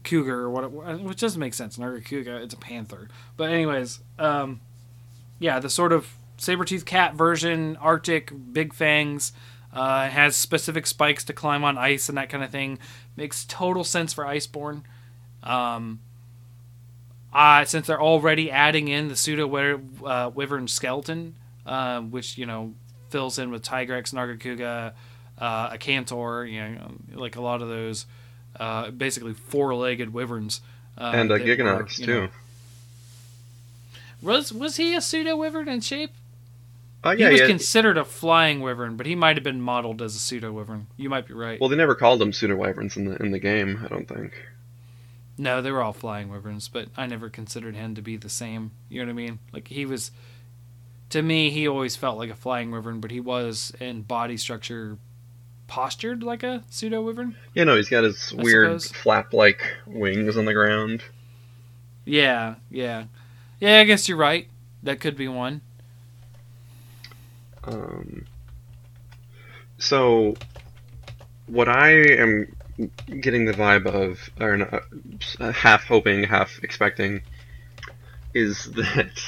[0.03, 1.77] cougar or what, which doesn't make sense.
[1.77, 3.09] Nargacuga, it's a panther.
[3.37, 4.61] But anyways, um,
[5.39, 9.33] yeah, the sort of saber tooth cat version, Arctic, big fangs.
[9.71, 12.79] Uh, has specific spikes to climb on ice and that kind of thing.
[13.15, 14.81] Makes total sense for Iceborne.
[15.43, 15.99] Um,
[17.31, 19.47] uh, since they're already adding in the pseudo
[20.03, 21.35] uh, wyvern skeleton,
[21.67, 22.73] uh, which you know
[23.09, 24.93] fills in with Tigrex, Nargacuga,
[25.37, 28.05] uh, Akantor, you know, like a lot of those
[28.59, 30.61] uh, basically four-legged wyverns.
[30.97, 32.21] Uh, and uh, Gigginox too.
[32.21, 32.29] Know,
[34.21, 36.11] was was he a pseudo wyvern in shape?
[37.03, 37.47] Uh, yeah, he was yeah.
[37.47, 40.87] considered a flying wyvern, but he might have been modeled as a pseudo wyvern.
[40.97, 41.59] You might be right.
[41.59, 43.79] Well, they never called them pseudo wyverns in the in the game.
[43.83, 44.33] I don't think.
[45.37, 48.71] No, they were all flying wyverns, but I never considered him to be the same.
[48.89, 49.39] You know what I mean?
[49.53, 50.11] Like he was,
[51.11, 54.97] to me, he always felt like a flying wyvern, but he was in body structure
[55.67, 57.37] postured like a pseudo wyvern.
[57.53, 61.03] Yeah, no, he's got his I weird flap-like wings on the ground.
[62.03, 63.05] Yeah, yeah,
[63.61, 63.79] yeah.
[63.79, 64.49] I guess you're right.
[64.83, 65.61] That could be one.
[67.63, 68.25] Um.
[69.77, 70.35] So,
[71.47, 72.55] what I am
[73.21, 74.81] getting the vibe of, or
[75.39, 77.21] uh, half hoping, half expecting,
[78.33, 79.21] is that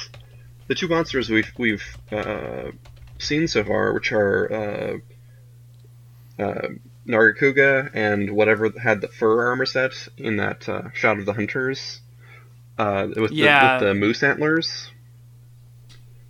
[0.68, 2.70] the two monsters we've we've uh,
[3.18, 6.68] seen so far, which are uh, uh,
[7.06, 12.00] Nargacuga and whatever had the fur armor set in that uh, shot of the hunters,
[12.78, 13.78] uh, with, yeah.
[13.78, 14.91] the, with the moose antlers.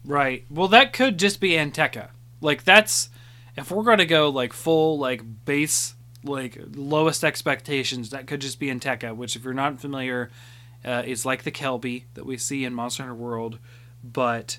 [0.05, 0.45] Right.
[0.51, 2.09] Well, that could just be Anteka.
[2.41, 3.09] Like that's
[3.57, 5.95] if we're gonna go like full like base
[6.25, 10.31] like lowest expectations that could just be Anteka, which if you're not familiar,
[10.85, 13.59] uh, is like the Kelpie that we see in Monster Hunter World,
[14.03, 14.59] but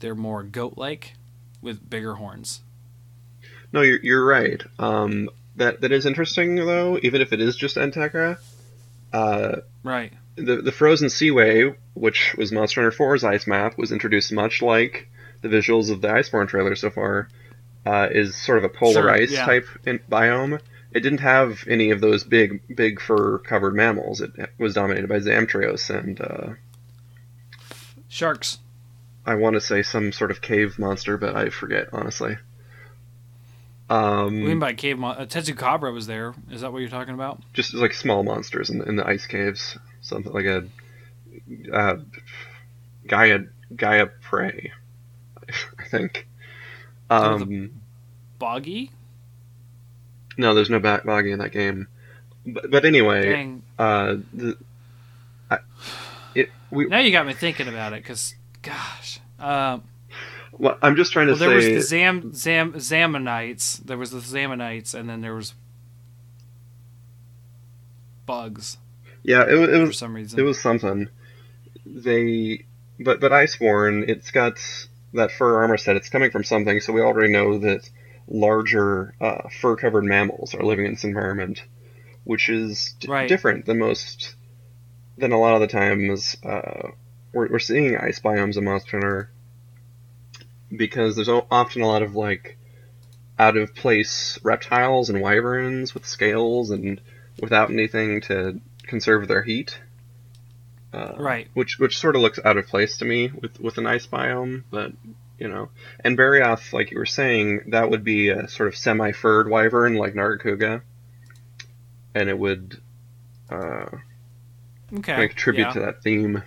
[0.00, 1.14] they're more goat-like
[1.60, 2.62] with bigger horns.
[3.72, 4.62] No, you're you're right.
[4.78, 6.98] Um, that that is interesting though.
[7.02, 8.38] Even if it is just Anteka,
[9.12, 10.12] Uh, right.
[10.36, 15.08] The the Frozen Seaway, which was Monster Hunter 4's ice map, was introduced much like
[15.42, 17.28] the visuals of the Iceborne trailer so far.
[17.84, 19.44] Uh, is sort of a polar Sure, ice yeah.
[19.44, 20.60] type in, biome.
[20.92, 24.20] It didn't have any of those big big fur covered mammals.
[24.20, 26.50] It was dominated by Zamtrios and uh,
[28.08, 28.58] Sharks.
[29.26, 32.36] I want to say some sort of cave monster, but I forget honestly.
[33.90, 36.34] Um, What do you mean by cave mon- uh, Tetsukabra was there.
[36.50, 37.40] Is that what you're talking about?
[37.52, 40.64] just like small monsters in the, in the ice caves, something like a
[41.72, 41.96] uh,
[43.06, 43.40] Gaia
[43.74, 44.70] Giaprey,
[45.78, 46.26] I think.
[47.10, 47.80] Um,
[48.40, 48.90] Baggi?
[50.38, 51.88] no, there's no back Baggi in that game.
[52.46, 54.56] But, but anyway, uh, the,
[55.50, 55.58] I,
[56.34, 59.20] it we Now you got me thinking about it, because, gosh.
[59.38, 59.84] Um,
[60.52, 63.78] well, I'm just trying to well, there was the Zam, Zam, Zamanites.
[63.84, 65.54] There was the Zamanites, and then there was
[68.24, 68.78] bugs
[69.22, 70.38] yeah, it, it for some reason.
[70.38, 71.08] It was something.
[71.84, 72.66] They,
[72.98, 74.58] but but Iceborne, it's got
[75.14, 75.96] that fur armor set.
[75.96, 77.88] It's coming from something, so we already know that
[78.28, 81.62] larger uh, fur-covered mammals are living in this environment,
[82.24, 83.28] which is d- Right.
[83.28, 84.34] different than most
[85.18, 86.88] than a lot of the times uh,
[87.32, 89.30] we're we're seeing ice biomes in Monster Hunter
[90.74, 92.56] because there's often a lot of like
[93.38, 97.00] out of place reptiles and wyverns with scales and
[97.40, 99.78] without anything to conserve their heat.
[100.92, 101.48] Uh, Right.
[101.54, 104.64] Which which sort of looks out of place to me with with an ice biome,
[104.70, 104.92] but
[105.38, 105.70] you know.
[106.04, 110.14] And Barioth, like you were saying, that would be a sort of semi-furred wyvern like
[110.14, 110.82] Nargacuga,
[112.14, 112.80] and it would
[113.50, 113.86] uh,
[114.98, 115.28] okay.
[115.28, 115.72] contribute yeah.
[115.72, 116.42] to that theme.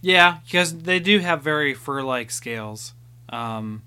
[0.00, 2.94] Yeah, because they do have very fur-like scales,
[3.28, 3.82] um,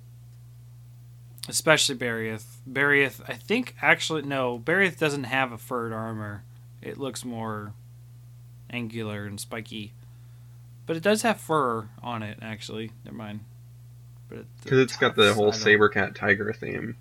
[1.47, 2.45] especially Barioth.
[2.69, 6.43] Barioth, I think actually no, Barioth doesn't have a furred armor.
[6.81, 7.73] It looks more
[8.71, 9.93] angular and spiky,
[10.85, 12.39] but it does have fur on it.
[12.41, 13.41] Actually, never mind.
[14.31, 16.95] It- Because it's got the whole saber cat tiger theme.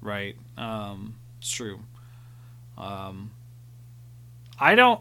[0.00, 0.36] Right.
[0.56, 1.80] Um, it's true.
[2.78, 3.30] Um,
[4.58, 5.00] I don't.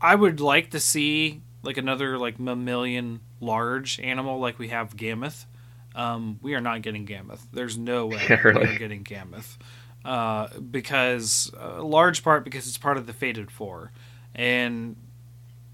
[0.00, 5.46] I would like to see like another like mammalian large animal like we have Gammoth.
[5.94, 7.40] Um, we are not getting Gammoth.
[7.52, 9.56] There's no way Yeah, we're getting Gammoth.
[10.04, 13.92] Uh, because a large part because it's part of the Fated Four,
[14.34, 14.96] and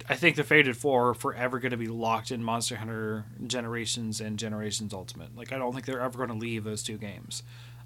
[0.08, 4.20] I think the Fated Four are forever going to be locked in Monster Hunter Generations
[4.20, 5.36] and Generations Ultimate.
[5.36, 7.42] Like I don't think they're ever going to leave those two games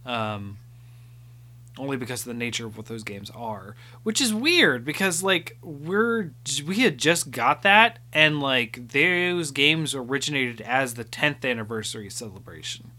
[0.07, 0.59] um,
[1.79, 5.59] only because of the nature of what those games are, which is weird because like
[5.62, 6.31] we're
[6.66, 12.91] we had just got that and like those games originated as the 10th anniversary celebration.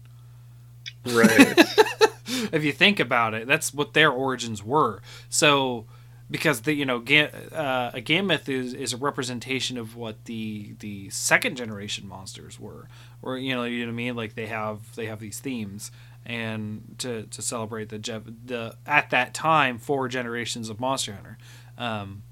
[1.06, 1.28] Right.
[2.52, 5.00] if you think about it, that's what their origins were.
[5.28, 5.86] So
[6.30, 10.74] because the you know Ga- uh, a Gammoth is, is a representation of what the
[10.78, 12.88] the second generation monsters were,
[13.22, 14.16] or you know you know what I mean.
[14.16, 15.90] Like they have they have these themes
[16.26, 21.38] and to, to celebrate the Jeff the at that time four generations of Monster Hunter.
[21.76, 22.22] Um,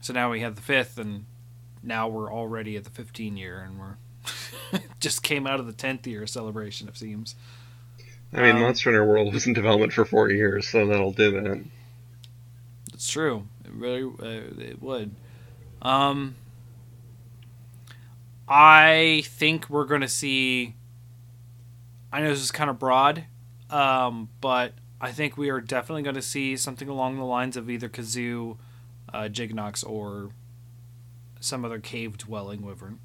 [0.00, 1.24] so now we have the fifth, and
[1.82, 6.06] now we're already at the 15 year, and we're just came out of the 10th
[6.06, 6.86] year celebration.
[6.88, 7.34] It seems.
[8.32, 11.30] I mean, Um, Monster Hunter World was in development for four years, so that'll do
[11.32, 11.64] that.
[12.96, 13.46] It's true.
[13.62, 15.14] It really uh, it would.
[15.82, 16.34] Um,
[18.48, 20.74] I think we're going to see.
[22.10, 23.24] I know this is kind of broad,
[23.68, 27.68] um, but I think we are definitely going to see something along the lines of
[27.68, 28.56] either Khezu,
[29.12, 30.30] uh, Gigginox, or
[31.38, 32.98] some other cave dwelling wyvern.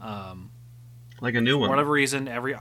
[0.00, 0.50] Um,
[1.20, 1.66] Like a new one.
[1.66, 2.56] for whatever reason, every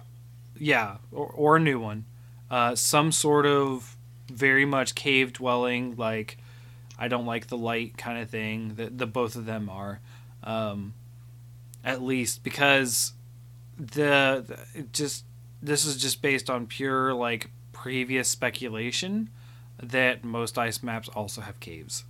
[0.59, 2.03] yeah, or, or a new one,
[2.51, 3.96] uh, some sort of
[4.29, 6.37] very much cave dwelling, like
[6.97, 8.75] I don't like the light kind of thing.
[8.75, 9.99] That the both of them are,
[10.43, 10.93] um,
[11.83, 13.13] at least because
[13.77, 14.43] the,
[14.75, 15.25] the just
[15.61, 19.29] this is just based on pure like previous speculation
[19.81, 22.03] that most ice maps also have caves.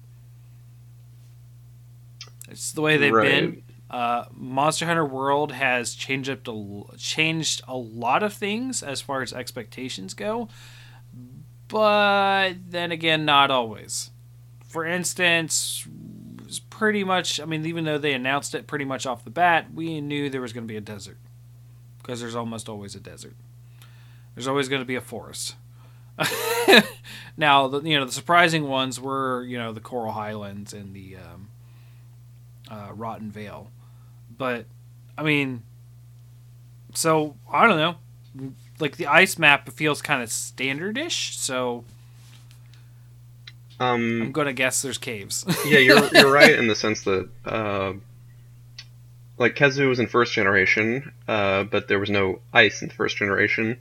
[2.50, 7.78] It's the way they've been uh, Monster Hunter World has changed up to, changed a
[7.78, 10.50] lot of things as far as expectations go,
[11.68, 14.12] but then again, not always.
[14.68, 15.88] For instance,
[16.70, 17.40] pretty much.
[17.40, 20.42] I mean, even though they announced it pretty much off the bat, we knew there
[20.42, 21.18] was going to be a desert
[21.98, 23.36] because there's almost always a desert.
[24.36, 25.56] There's always going to be a forest.
[27.38, 31.18] now, the, you know the surprising ones were you know the Coral Highlands and the
[31.18, 31.50] um,
[32.70, 33.72] uh, Rotten Vale,
[34.36, 34.66] but
[35.18, 35.64] I mean,
[36.94, 38.54] so I don't know.
[38.80, 41.84] Like the ice map feels kind of standardish, so
[43.80, 45.46] Um, I'm gonna guess there's caves.
[45.66, 47.94] yeah, you're you're right in the sense that uh,
[49.38, 53.18] like Khezu was in first generation, uh, but there was no ice in the first
[53.18, 53.78] generation,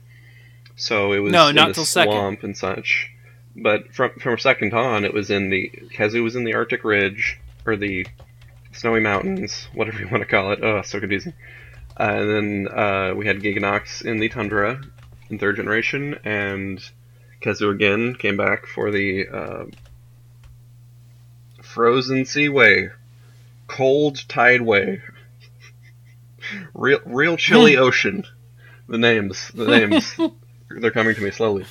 [0.75, 2.11] so it was No, not till second.
[2.13, 3.11] swamp and such.
[3.55, 7.39] But from from second on, it was in the Khezu was in the Arctic Ridge
[7.65, 8.05] or the
[8.73, 10.59] Snowy Mountains, whatever you want to call it.
[10.63, 11.33] Oh, so confusing.
[11.99, 14.81] Uh, and then uh, we had Gigginox in the tundra
[15.29, 16.79] in third generation, and
[17.41, 19.65] Khezu again came back for the uh,
[21.61, 22.89] frozen seaway,
[23.67, 25.01] cold tideway,
[26.73, 28.23] real real chilly ocean.
[28.87, 30.15] The names, the names,
[30.69, 31.65] they're coming to me slowly.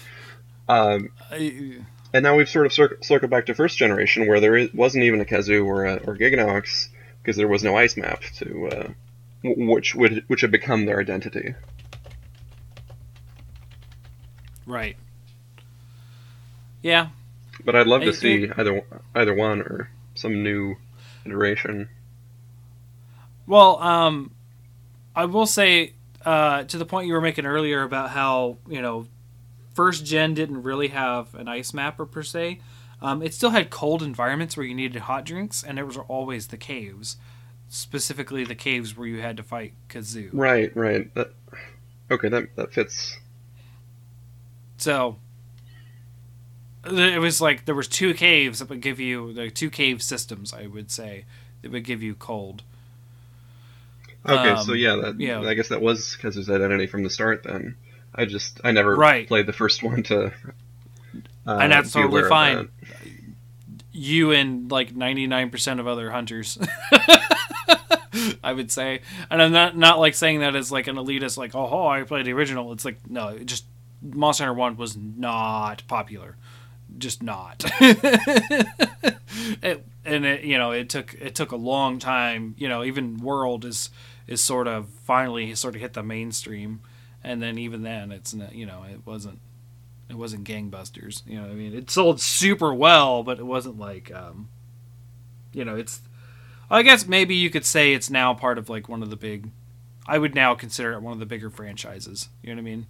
[0.68, 1.79] Um, I-
[2.12, 5.05] and now we've sort of cir- circled back to first generation, where there is, wasn't
[5.05, 6.89] even a Khezu or a, or Gigginox
[7.22, 8.89] because there was no ice map to uh,
[9.57, 11.55] which would which had become their identity.
[14.66, 14.97] right.
[16.82, 17.09] Yeah.
[17.64, 18.82] But I'd love I- to see either
[19.14, 20.76] either one or some new
[21.24, 21.88] iteration.
[23.47, 24.32] Well, um,
[25.14, 25.92] I will say
[26.24, 29.07] uh, to the point you were making earlier about how you know
[29.74, 32.61] first gen didn't really have an ice mapper per se.
[33.01, 36.49] Um, it still had cold environments where you needed hot drinks, and there was always
[36.49, 37.16] the caves,
[37.68, 40.30] specifically the caves where you had to fight Khezu.
[40.32, 41.12] Right, right.
[41.14, 41.32] That,
[42.10, 43.18] okay, that that fits.
[44.78, 45.16] So
[46.84, 50.52] it was like there was two caves that would give you the two cave systems,
[50.54, 51.24] I would say,
[51.62, 52.62] that would give you cold.
[54.28, 55.40] Okay, so Um, yeah, that, yeah.
[55.40, 57.42] I guess that was Khezu's identity from the start.
[57.44, 57.76] Then
[58.14, 59.26] I just I never Right.
[59.26, 60.32] played the first one to.
[61.46, 62.56] Uh, And that's totally fine.
[62.56, 62.68] that.
[63.92, 66.58] you and like 99% of other hunters
[68.47, 69.01] i would say.
[69.30, 72.03] And i'm not not like saying that as like an elitist like oh, oh i
[72.05, 72.72] played the original.
[72.72, 73.64] It's like no it just
[74.03, 76.36] monster hunter 1 was not popular.
[76.97, 77.64] Just not.
[79.62, 82.55] It, and it you know it took it took a long time.
[82.57, 83.90] You know even world is
[84.26, 86.80] is sort of finally sort of hit the mainstream.
[87.22, 89.40] And then even then it's not you know it wasn't
[90.09, 91.22] it wasn't gangbusters.
[91.26, 91.74] You know i mean?
[91.74, 94.49] It sold super well but it wasn't like um
[95.53, 96.01] you know it's
[96.70, 99.50] i guess maybe you could say it's now part of like one of the big
[100.06, 102.28] i would now consider it one of the bigger franchises.
[102.42, 102.86] You know what i mean?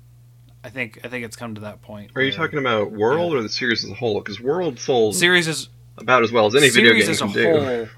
[0.64, 3.42] I think i think it's come to that point Are you talking about World or
[3.42, 4.20] the series as a whole?
[4.20, 5.68] Because World sold series is
[5.98, 7.60] about as well as any video game as a can do.
[7.60, 7.88] whole.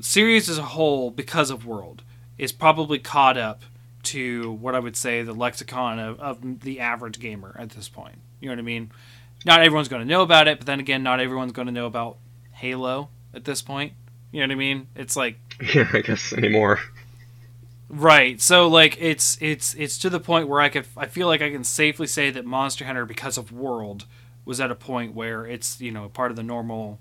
[0.00, 2.02] Series as a whole because of world
[2.38, 3.62] is probably caught up
[4.04, 8.16] to what i would say the lexicon of, of the average gamer at this point.
[8.40, 8.92] You know what i mean?
[9.44, 11.86] Not everyone's going to know about it but then again not everyone's going to know
[11.86, 12.18] about
[12.52, 13.92] halo at this point
[14.32, 15.38] you know what i mean it's like
[15.74, 16.78] Yeah, I guess anymore.
[17.88, 18.40] Right.
[18.40, 21.50] So like it's it's it's to the point where I could I feel like I
[21.50, 24.06] can safely say that Monster Hunter because of World
[24.44, 26.98] was at a point where it's, you know, part of the normal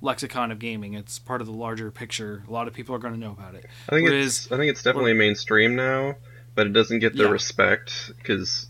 [0.00, 0.94] lexicon of gaming.
[0.94, 2.42] It's part of the larger picture.
[2.48, 3.66] A lot of people are going to know about it.
[3.88, 6.14] I think Whereas- it's I think it's definitely mainstream now,
[6.54, 7.30] but it doesn't get the Yeah.
[7.30, 8.68] respect because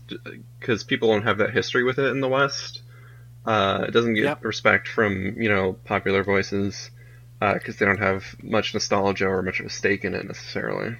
[0.61, 2.81] cuz people don't have that history with it in the West.
[3.45, 4.43] Uh, it doesn't get Yep.
[4.45, 6.89] respect from you know popular voices
[7.41, 10.95] because they don't have much nostalgia or much of a stake in it necessarily.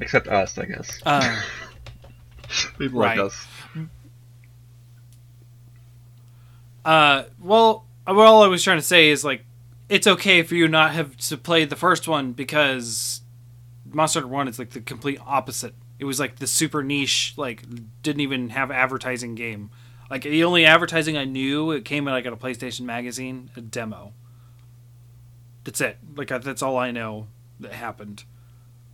[0.00, 1.00] Except us, I guess.
[1.06, 1.42] Uh,
[2.78, 3.16] People right.
[3.16, 3.46] like us.
[6.84, 9.44] uh well, all I was trying to say is like
[9.88, 13.22] it's okay for you not have to play the first one because
[13.88, 15.74] Monster Hunter 1 is like the complete opposite.
[15.98, 17.62] It was like the super niche, like
[18.02, 19.70] didn't even have advertising game.
[20.10, 23.60] Like the only advertising I knew, it came in like at a PlayStation magazine, a
[23.60, 24.12] demo.
[25.64, 25.98] That's it.
[26.14, 27.26] Like uh, that's all I know
[27.58, 28.24] that happened.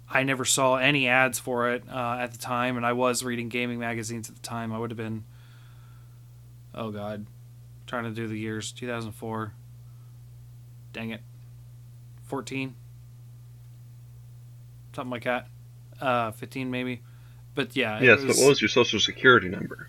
[0.08, 3.48] I never saw any ads for it uh, at the time, and I was reading
[3.48, 4.72] gaming magazines at the time.
[4.72, 5.24] I would have been,
[6.74, 7.26] oh god,
[7.86, 9.52] trying to do the years 2004.
[10.92, 11.22] Dang it,
[12.24, 12.74] 14,
[14.94, 15.48] something like that.
[16.00, 17.00] Uh, 15 maybe,
[17.54, 17.98] but yeah.
[17.98, 19.88] it Yes, but what was your social security number?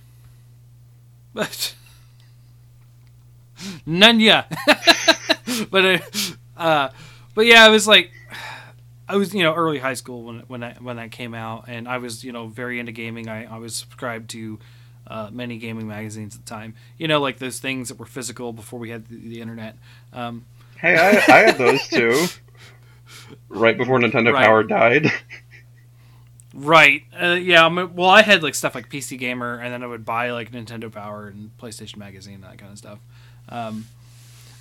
[1.33, 1.75] But
[3.85, 4.51] none yet.
[5.71, 5.97] but uh,
[6.57, 6.89] uh,
[7.35, 8.11] but yeah, I was like,
[9.07, 11.87] I was you know early high school when when that when that came out, and
[11.87, 13.27] I was you know very into gaming.
[13.27, 14.59] I I was subscribed to.
[15.05, 18.53] Uh, many gaming magazines at the time, you know, like those things that were physical
[18.53, 19.75] before we had the, the internet.
[20.13, 20.45] Um,
[20.79, 22.25] Hey, I, I had those too.
[23.49, 24.45] Right before Nintendo Right.
[24.45, 25.11] Power died.
[26.53, 27.03] Right.
[27.19, 27.65] Uh, yeah.
[27.65, 30.51] I well, I had like stuff like PC Gamer, and then I would buy like
[30.51, 32.99] Nintendo Power and PlayStation Magazine, that kind of stuff.
[33.49, 33.87] Um,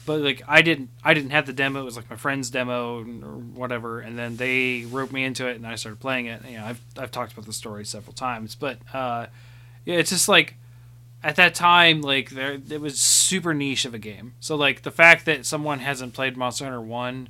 [0.06, 1.80] but like I didn't, I didn't have the demo.
[1.80, 5.56] It was like my friend's demo or whatever, and then they roped me into it,
[5.56, 6.42] and I started playing it.
[6.48, 9.26] You know, I've I've talked about the story several times, but uh,
[9.84, 10.54] yeah, it's just like
[11.22, 14.34] at that time, like there, it was super niche of a game.
[14.40, 17.28] So like the fact that someone hasn't played Monster Hunter One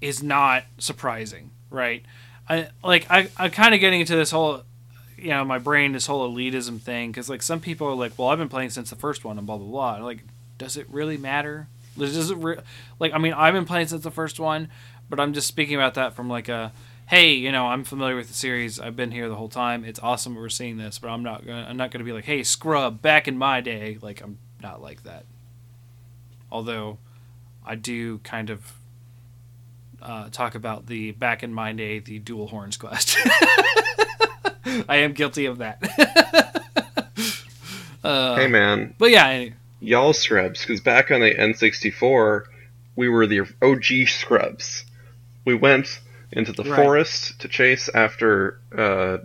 [0.00, 2.04] is not surprising, right?
[2.48, 4.62] I like I I'm kind of getting into this whole,
[5.16, 8.28] you know, my brain this whole elitism thing because like some people are like, well,
[8.28, 10.04] I've been playing since the first one and blah blah blah.
[10.04, 10.20] Like,
[10.58, 11.68] does it really matter?
[11.98, 12.58] Does it re-
[12.98, 14.68] like I mean I've been playing since the first one,
[15.08, 16.72] but I'm just speaking about that from like a
[17.06, 18.80] hey, you know, I'm familiar with the series.
[18.80, 19.84] I've been here the whole time.
[19.84, 22.42] It's awesome we're seeing this, but I'm not gonna I'm not gonna be like, hey,
[22.42, 23.98] scrub, back in my day.
[24.00, 25.24] Like I'm not like that.
[26.50, 26.98] Although
[27.64, 28.74] I do kind of
[30.02, 33.16] uh, talk about the back in my day the dual horns quest.
[34.88, 35.78] I am guilty of that.
[38.04, 39.54] uh, hey man, but yeah, anyway.
[39.80, 42.44] y'all scrubs, because back on the N64,
[42.96, 44.84] we were the OG scrubs.
[45.44, 46.00] We went
[46.32, 46.76] into the Right.
[46.76, 49.18] forest to chase after uh,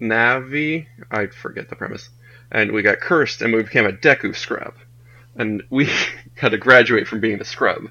[0.00, 0.86] Navi.
[1.10, 2.08] I forget the premise.
[2.50, 4.74] And we got cursed and we became a Deku scrub.
[5.36, 5.88] And we
[6.34, 7.90] had to graduate from being a scrub.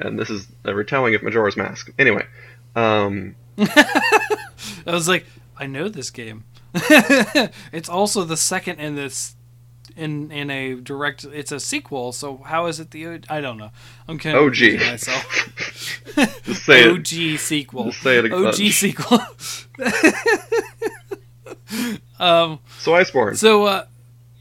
[0.00, 1.92] And this is a retelling of Majora's Mask.
[1.98, 2.26] Anyway,
[2.74, 5.26] um, I was like,
[5.58, 6.44] I know this game.
[6.74, 9.34] it's also the second in this
[9.96, 11.24] in in a direct.
[11.24, 13.20] It's a sequel, so how is it the?
[13.28, 13.70] I don't know.
[14.08, 14.80] I'm kind of OG.
[14.80, 16.04] myself.
[16.44, 16.90] just say it.
[16.90, 17.84] OG sequel.
[17.86, 18.72] Just say it OG bunch.
[18.72, 19.18] sequel.
[22.18, 22.60] um.
[22.78, 23.36] So Iceborne.
[23.36, 23.86] So uh,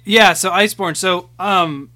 [0.06, 0.34] yeah.
[0.34, 0.96] So Iceborne.
[0.96, 1.92] So um,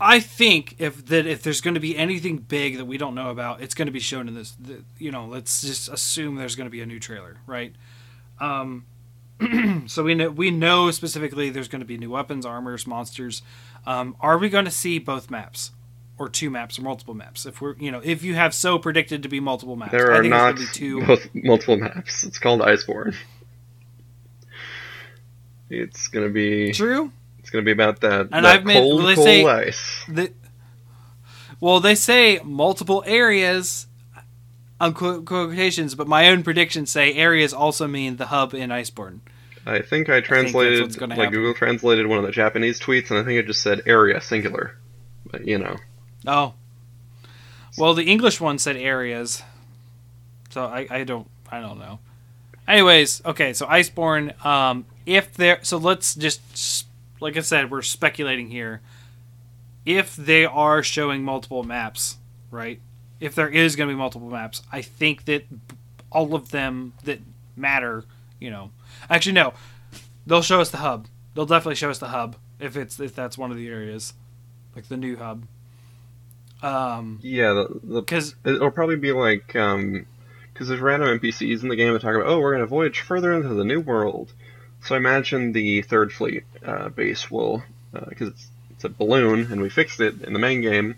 [0.00, 3.30] I think if that if there's going to be anything big that we don't know
[3.30, 4.52] about, it's going to be shown in this.
[4.52, 7.74] The, you know, let's just assume there's going to be a new trailer, right?
[8.40, 8.86] Um,
[9.86, 13.42] so we know we know specifically there's going to be new weapons, armors, monsters.
[13.86, 15.72] Um, are we going to see both maps,
[16.16, 17.44] or two maps, or multiple maps?
[17.44, 20.18] If we're you know if you have so predicted to be multiple maps, there I
[20.18, 21.06] are think not it's going to be two.
[21.06, 22.22] both multiple maps.
[22.22, 23.16] It's called Iceborne.
[25.70, 27.12] It's gonna be True.
[27.48, 30.04] It's gonna be about that, And that I've made- cold, well, they cold say- ice.
[30.06, 30.32] The,
[31.60, 33.86] well, they say multiple areas,
[34.78, 39.20] on quotations, but my own predictions say areas also mean the hub in Iceborne.
[39.66, 41.32] I think I translated what's gonna like happen.
[41.40, 44.76] Google translated one of the Japanese tweets, and I think it just said area singular.
[45.30, 45.76] But you know,
[46.26, 46.52] Oh.
[47.78, 49.42] Well, the English one said areas,
[50.50, 51.98] so I, I don't I don't know.
[52.66, 54.44] Anyways, okay, so Iceborne.
[54.44, 56.86] Um, if there, so let's just
[57.20, 58.80] like I said, we're speculating here.
[59.84, 62.18] If they are showing multiple maps,
[62.50, 62.80] right?
[63.20, 65.44] If there is going to be multiple maps, I think that
[66.10, 67.20] all of them that
[67.56, 68.04] matter,
[68.38, 68.70] you know,
[69.08, 69.54] actually no,
[70.26, 71.08] they'll show us the hub.
[71.34, 74.14] They'll definitely show us the hub if it's if that's one of the areas,
[74.74, 75.44] like the new hub.
[76.62, 80.06] Um, yeah, the, the because it'll probably be like um,
[80.52, 83.32] because there's random NPCs in the game that talk about, oh, we're gonna voyage further
[83.32, 84.32] into the new world.
[84.84, 87.62] So I imagine the third fleet uh, base will,
[87.92, 90.94] because it's it's a balloon and we fixed it in the main game.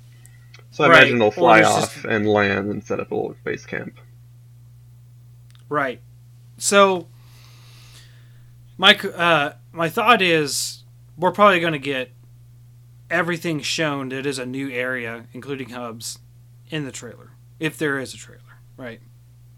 [0.70, 0.99] So I Right.
[0.99, 3.99] imagine they'll fly off just- and land and set up a little base camp.
[5.68, 6.01] Right.
[6.59, 7.07] So
[8.76, 10.85] my uh, my thought is
[11.16, 12.12] we're probably going to get
[13.09, 16.18] everything shown that is a new area, including hubs,
[16.70, 18.41] in the trailer, if there is a trailer.
[18.76, 19.01] Right.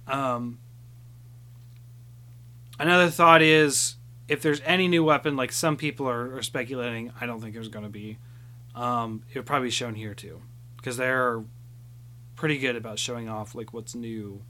[0.06, 0.58] Um,
[2.78, 3.96] another thought is
[4.28, 7.68] if there's any new weapon, like some people are, are speculating, I don't think there's
[7.68, 8.18] going to be.
[8.74, 10.40] Um, it'll probably be shown here too,
[10.76, 11.42] because they're
[12.36, 14.42] pretty good about showing off like what's new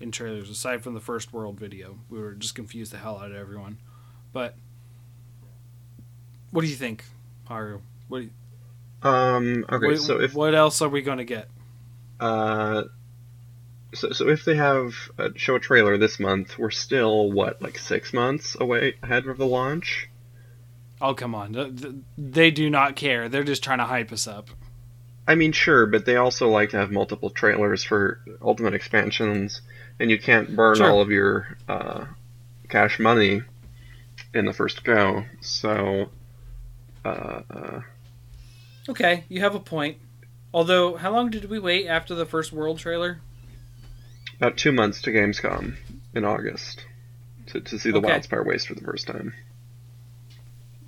[0.00, 1.98] in trailers aside from the first world video.
[2.08, 3.78] We were just confused the hell out of everyone.
[4.32, 4.54] But
[6.52, 7.04] what do you think
[7.46, 7.80] haru?
[8.08, 11.48] What, do you, Um, okay, what, so if what else are we going to get?
[12.18, 12.84] Uh,
[13.94, 17.78] so so if they have a show a trailer this month, we're still what like
[17.78, 20.08] six months away ahead of the launch.
[21.00, 24.26] oh come on Th- th- they do not care they're just trying to hype us
[24.26, 24.50] up
[25.28, 29.60] I mean, sure, but they also like to have multiple trailers for ultimate expansions,
[30.00, 30.90] and you can't burn Sure.
[30.90, 32.06] all of your uh,
[32.68, 33.42] cash money
[34.34, 35.24] in the first go.
[35.40, 36.10] So,
[37.04, 37.80] uh, uh,
[38.88, 39.98] okay you have a point
[40.52, 43.20] although how long did we wait after the first world trailer
[44.40, 45.76] about two months to Gamescom
[46.14, 46.84] in August
[47.48, 48.02] to, to see the Okay.
[48.02, 49.34] Wildspire Waste for the first time.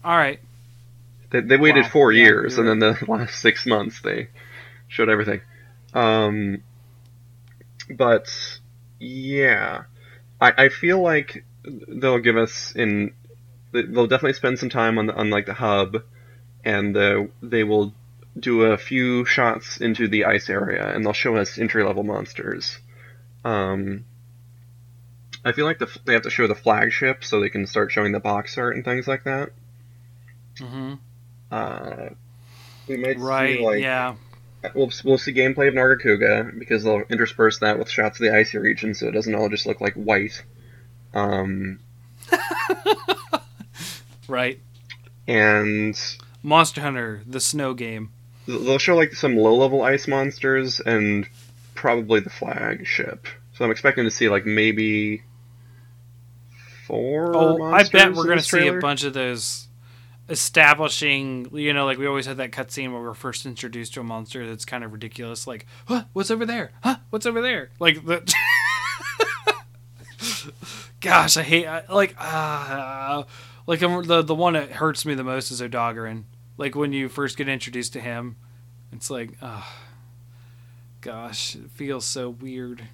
[0.05, 0.41] all right
[1.31, 4.29] They, they waited Wow, four yeah, years, you're and then the last six months they
[4.89, 5.43] showed everything.
[5.95, 6.63] Um,
[7.91, 8.29] but
[8.99, 9.85] yeah,
[10.41, 13.15] I, I feel like they'll give us in.
[13.73, 16.03] They'll definitely spend some time on the, on like the hub,
[16.65, 17.95] and uh, they will
[18.39, 22.79] do a few shots into the ice area, and they'll show us entry level monsters.
[23.45, 24.05] Um,
[25.45, 28.13] I feel like the, they have to show the flagship so they can start showing
[28.13, 29.51] the box art and things like that.
[30.59, 30.95] Mm-hmm.
[31.51, 32.09] Uh,
[32.89, 33.59] we might Right.
[33.59, 34.15] see like yeah.
[34.75, 38.59] we'll we'll see gameplay of Nargacuga because they'll intersperse that with shots of the icy
[38.59, 40.43] region, so it doesn't all just look like white.
[41.15, 41.81] Um,
[44.29, 44.61] Right.
[45.29, 45.99] and
[46.43, 48.11] Monster Hunter, the snow game.
[48.47, 51.29] they'll show like some low-level ice monsters and
[51.75, 53.27] probably the flagship.
[53.55, 55.23] So I'm expecting to see like maybe
[56.87, 57.37] four.
[57.37, 59.69] Oh, I bet we're gonna see a bunch of those
[60.29, 61.49] establishing.
[61.53, 64.47] You know, like we always had that cutscene where we're first introduced to a monster
[64.47, 65.47] that's kind of ridiculous.
[65.47, 66.73] Like, huh, what's over there?
[66.83, 67.71] Huh, what's over there?
[67.79, 68.35] Like the.
[71.01, 73.25] Gosh, I hate I, like uh,
[73.67, 76.25] like I'm, the the one that hurts me the most is Odogaron.
[76.57, 78.37] Like when you first get introduced to him,
[78.93, 79.67] it's like, oh,
[81.03, 82.85] gosh, it feels so weird.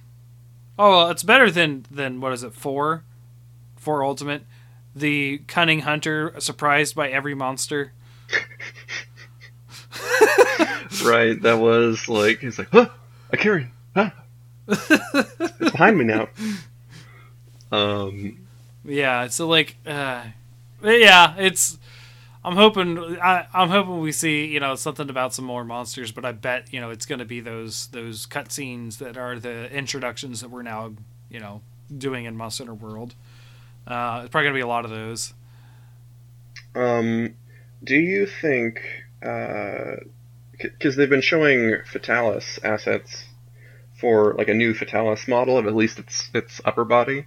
[0.77, 3.03] Oh, well, it's better than than what is it four,
[3.77, 4.43] four ultimate,
[4.95, 7.93] the cunning hunter surprised by every monster.
[11.03, 12.89] Right, that was like he's like, huh,
[13.31, 14.09] a Kirin, huh?
[14.67, 16.27] it's behind me now.
[17.71, 18.47] Um,
[18.83, 20.23] Yeah, so like, uh,
[20.83, 21.77] yeah, it's.
[22.43, 26.23] I'm hoping I, I'm hoping we see you know something about some more monsters, but
[26.25, 30.41] I bet you know it's going to be those those cutscenes that are the introductions
[30.41, 30.93] that we're now
[31.29, 31.61] you know
[31.95, 33.15] doing in Monster Hunter World.
[33.87, 35.33] Uh, it's probably going to be a lot of those.
[36.75, 37.35] um,
[37.83, 38.81] do you think?
[40.61, 43.25] Because they've been showing Fatalis assets
[43.99, 47.25] for like a new Fatalis model of at least its its upper body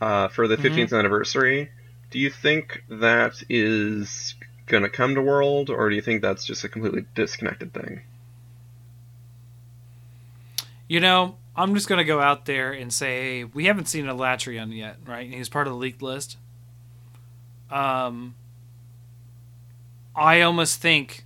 [0.00, 0.62] uh, for the Mhm.
[0.88, 1.70] 15th anniversary.
[2.10, 4.34] Do you think that is
[4.66, 8.02] gonna come to World, or do you think that's just a completely disconnected thing?
[10.88, 14.74] You know, I'm just going to go out there and say we haven't seen Alatreon
[14.74, 15.32] yet, right?
[15.32, 16.36] He's part of the leaked list.
[17.70, 18.34] Um,
[20.16, 21.24] I almost think,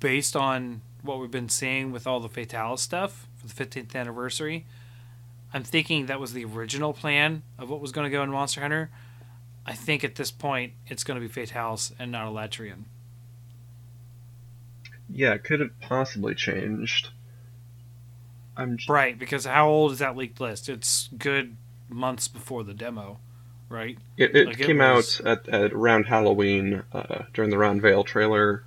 [0.00, 4.66] based on what we've been seeing with all the Fatalis stuff for the 15th anniversary,
[5.52, 8.60] I'm thinking that was the original plan of what was going to go in Monster
[8.60, 8.90] Hunter.
[9.66, 12.84] I think at this point it's going to be Fatalis and not Alatreon.
[15.08, 17.10] Yeah, it could have possibly changed.
[18.56, 20.68] I'm j- Right, because how old is that leaked list?
[20.68, 21.56] It's good
[21.88, 23.18] months before the demo,
[23.68, 23.98] right?
[24.16, 27.80] It, it Like, it came was- out at, at around Halloween uh, during the Rotten
[27.80, 28.64] Vale trailer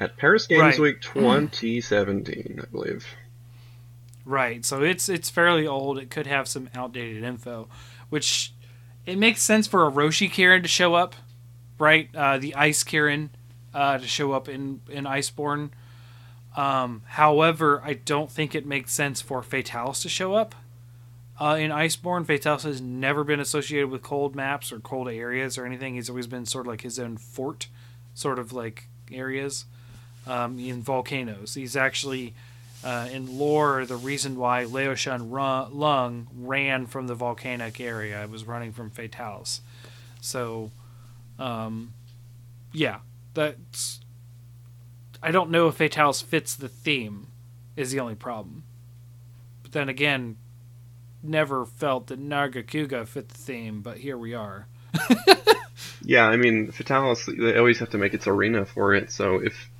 [0.00, 0.78] at Paris Games Right.
[0.78, 3.06] Week 2017, I believe.
[4.24, 4.62] Right.
[4.64, 5.98] So it's it's fairly old.
[5.98, 7.66] It could have some outdated info,
[8.10, 8.52] which
[9.08, 11.16] it makes sense for Oroshi Kirin to show up,
[11.78, 12.14] right?
[12.14, 13.30] Uh, the Ice Kirin
[13.72, 15.70] uh, to show up in in Iceborne.
[16.56, 20.54] Um, however, I don't think it makes sense for Fatalis to show up
[21.40, 22.26] uh, in Iceborne.
[22.26, 25.94] Fatalis has never been associated with cold maps or cold areas or anything.
[25.94, 27.68] He's always been sort of like his own fort,
[28.12, 29.64] sort of like areas
[30.26, 31.54] um, in volcanoes.
[31.54, 32.34] He's actually
[32.84, 38.30] uh, in lore, the reason why Lao-Shan Ru- Lung ran from the volcanic area, it
[38.30, 39.60] was running from Fatalis.
[40.20, 40.70] So,
[41.38, 41.94] um,
[42.72, 42.98] yeah,
[43.34, 44.00] that's.
[45.22, 47.28] I don't know if Fatalis fits the theme,
[47.76, 48.62] is the only problem.
[49.62, 50.36] But then again,
[51.22, 54.68] never felt that Nargacuga fit the theme, but here we are.
[56.02, 59.70] Yeah, I mean, Fatalis, they always have to make its arena for it, so if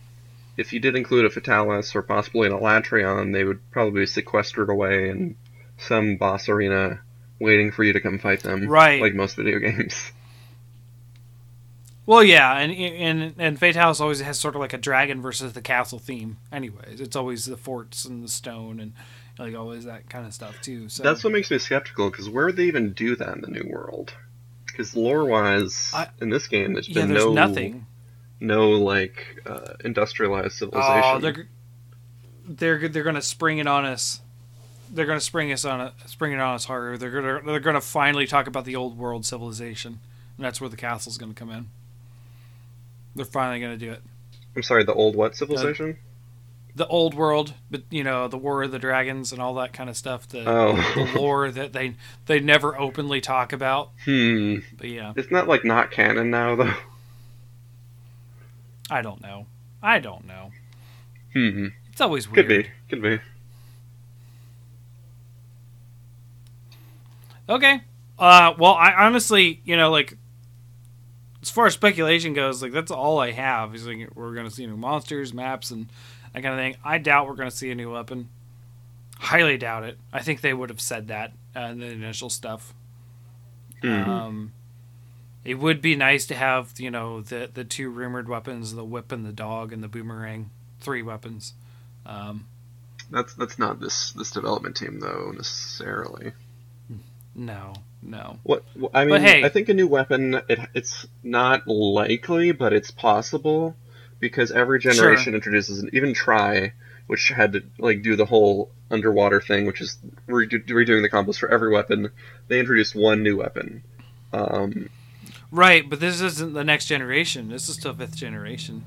[0.58, 4.68] if you did include a Fatalis or possibly an Alatreon, they would probably be sequestered
[4.68, 5.36] away in
[5.78, 7.00] some boss arena
[7.38, 8.66] waiting for you to come fight them.
[8.68, 9.00] Right.
[9.00, 10.12] Like most video games.
[12.06, 15.60] Well, yeah, and and and Fatalis always has sort of like a dragon versus the
[15.60, 16.38] castle theme.
[16.50, 18.94] Anyways, it's always the forts and the stone and
[19.38, 20.88] like always that kind of stuff too.
[20.88, 23.48] So That's what makes me skeptical, because where would they even do that in the
[23.48, 24.14] New World?
[24.66, 27.86] Because lore-wise, I- in this game, there's yeah, been there's no nothing.
[28.40, 31.02] No like uh, industrialized civilization.
[31.04, 31.48] Oh, they're
[32.48, 34.20] they're they're gonna spring it on us.
[34.90, 36.96] They're gonna spring us on it, spring it on us harder.
[36.96, 40.00] They're gonna they're gonna finally talk about the old world civilization,
[40.36, 41.68] and that's where the castle's gonna come in.
[43.14, 44.02] They're finally gonna do it.
[44.56, 45.98] I'm sorry, the old what civilization?
[46.74, 49.90] The old world, but you know the War of the Dragons and all that kind
[49.90, 50.28] of stuff.
[50.28, 51.96] The oh, the lore that they
[52.26, 53.90] they never openly talk about.
[54.04, 54.56] hmm.
[54.76, 56.74] But yeah, It's not like not canon now, though.
[58.90, 59.46] I don't know.
[59.82, 60.50] I don't know.
[61.32, 61.68] Hmm.
[61.92, 62.46] It's always weird.
[62.46, 62.70] Could be.
[62.88, 63.18] Could be.
[67.48, 67.80] Okay.
[68.18, 70.16] Uh, well, I honestly, you know, like
[71.42, 73.74] as far as speculation goes, like that's all I have.
[73.74, 75.88] Is like we're gonna see new monsters, maps, and
[76.34, 76.76] that kind of thing.
[76.84, 78.28] I doubt we're gonna see a new weapon.
[79.18, 79.98] Highly doubt it.
[80.12, 82.74] I think they would have said that uh, in the initial stuff.
[83.82, 84.06] Mhm.
[84.08, 84.52] Um,
[85.48, 89.10] it would be nice to have you know the the two rumored weapons, the whip
[89.12, 90.50] and the dog, and the boomerang,
[90.80, 91.54] three weapons.
[92.04, 92.46] Um,
[93.10, 96.32] That's that's not this this development team though necessarily.
[97.34, 97.72] no,
[98.02, 98.38] no.
[98.42, 102.72] What wh- I mean, hey- I think a new weapon it, it's not likely, but
[102.72, 103.74] it's possible
[104.20, 106.72] because every generation introduces an even Tri,
[107.06, 109.96] which had to like do the whole underwater thing, which is
[110.28, 112.10] redo, redoing the combos for every weapon.
[112.48, 113.82] They introduced one new weapon.
[114.32, 114.90] Um,
[115.50, 117.48] Right, but this isn't the next generation.
[117.48, 118.84] This is still fifth generation.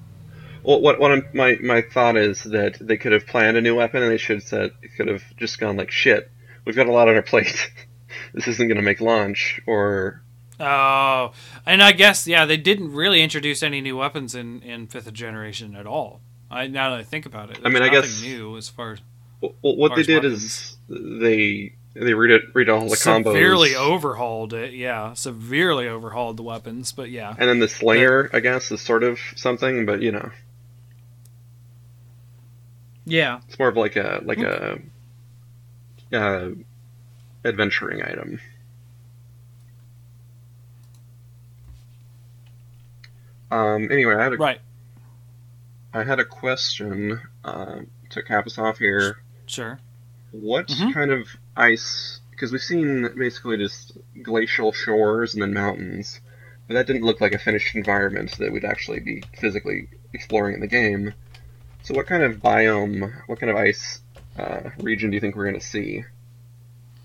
[0.63, 3.75] well, what what I'm, my my thought is that they could have planned a new
[3.75, 6.29] weapon and they should have said could have just gone like shit.
[6.65, 7.71] We've got a lot on our plate.
[8.33, 10.21] this isn't going to make launch or
[10.59, 11.31] Oh,
[11.65, 15.75] and I guess yeah, they didn't really introduce any new weapons in in fifth generation
[15.75, 16.21] at all.
[16.51, 18.97] I now that I think about it, I mean, I guess- new as far
[19.41, 20.43] well, what they did weapons.
[20.43, 22.43] is they they read it.
[22.53, 24.73] read all the combos severely overhauled it.
[24.73, 26.91] Yeah, severely overhauled the weapons.
[26.91, 30.31] But yeah, and then the slinger, I guess, is sort of something, but you know,
[33.05, 34.79] yeah, it's more of like a like a
[36.13, 36.49] uh,
[37.43, 38.39] adventuring item.
[43.49, 43.89] Um.
[43.91, 44.61] Anyway, I had a right,
[45.93, 47.79] I had a question uh,
[48.11, 49.17] to cap us off here.
[49.45, 49.79] sure.
[50.31, 50.93] What Mhm.
[50.93, 52.19] kind of ice?
[52.31, 56.19] Because we've seen basically just glacial shores and then mountains,
[56.67, 60.61] but that didn't look like a finished environment that we'd actually be physically exploring in
[60.61, 61.13] the game.
[61.83, 64.01] So, what kind of biome, what kind of ice
[64.37, 66.03] uh, region do you think we're going to see?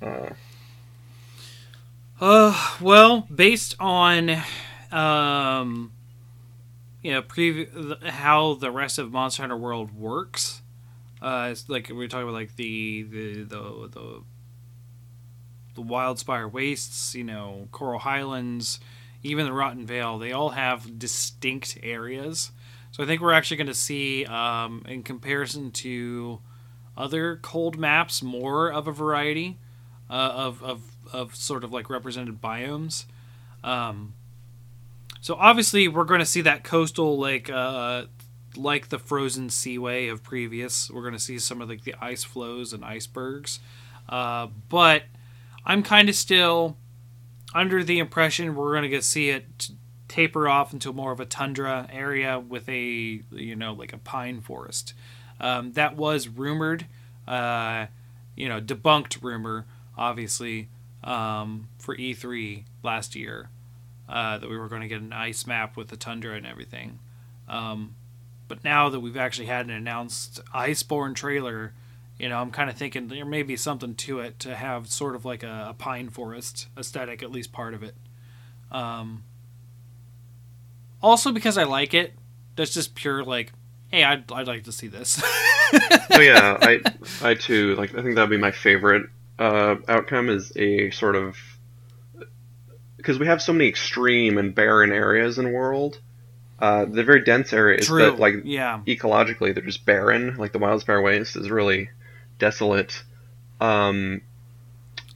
[0.01, 0.31] Uh,
[2.21, 4.31] Uh, well, based on,
[4.91, 5.93] um,
[7.03, 10.63] you know, how the rest of Monster Hunter World works,
[11.21, 14.23] uh, it's like we were talking about, like the the the the,
[15.77, 18.81] the Wildspire Wastes, you know, Coral Highlands,
[19.23, 20.19] even the Rotten Vale.
[20.19, 22.51] They all have distinct areas.
[22.91, 26.41] So I think we're actually going to see, um, in comparison to
[26.97, 29.59] other cold maps, more of a variety
[30.11, 30.83] uh, of, of
[31.13, 33.05] of sort of like represented biomes.
[33.63, 34.15] Um,
[35.21, 38.05] so obviously we're going to see that coastal like uh,
[38.57, 40.91] like the frozen seaway of previous.
[40.91, 43.61] We're going to see some of like the ice flows and icebergs.
[44.09, 45.03] Uh, but
[45.67, 46.77] I'm kind of still
[47.55, 49.71] under the impression we're going to get see it
[50.09, 54.41] taper off into more of a tundra area with a you know like a pine
[54.41, 54.95] forest.
[55.39, 56.87] Um, that was rumored,
[57.29, 57.87] uh,
[58.37, 59.67] you know, debunked rumor,
[59.97, 60.69] obviously,
[61.05, 63.51] um, for E3 last year,
[64.09, 67.01] uh, that we were going to get an ice map with the tundra and everything.
[67.49, 67.97] Um,
[68.49, 71.75] but now that we've actually had an announced Iceborne trailer,
[72.19, 75.15] you know, I'm kind of thinking there may be something to it to have sort
[75.15, 77.95] of like a, a pine forest aesthetic, at least part of it.
[78.71, 79.25] Um,
[81.03, 82.15] also, because I like it,
[82.57, 83.53] that's just pure like,
[83.89, 85.23] hey, I'd, I'd like to see this.
[86.13, 86.81] oh yeah, I
[87.23, 87.95] I too like.
[87.95, 91.37] I think that'd be my favorite uh, outcome is a sort of
[92.97, 96.01] because we have so many extreme and barren areas in the world.
[96.59, 98.03] Uh, the very dense areas True.
[98.03, 98.81] that like yeah.
[98.87, 100.37] ecologically they're just barren.
[100.37, 101.91] Like the Wildspire Waste is really
[102.39, 103.03] desolate.
[103.61, 104.23] Um,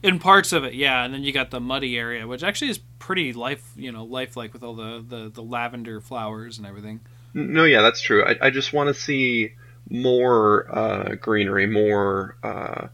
[0.03, 2.79] In parts of it, yeah, and then you got the muddy area, which actually is
[2.99, 7.01] pretty life, you know, lifelike with all the, the, the lavender flowers and everything.
[7.33, 8.25] no, yeah, that's true.
[8.25, 9.53] I, I just want to see
[9.89, 12.87] more uh, greenery, more uh,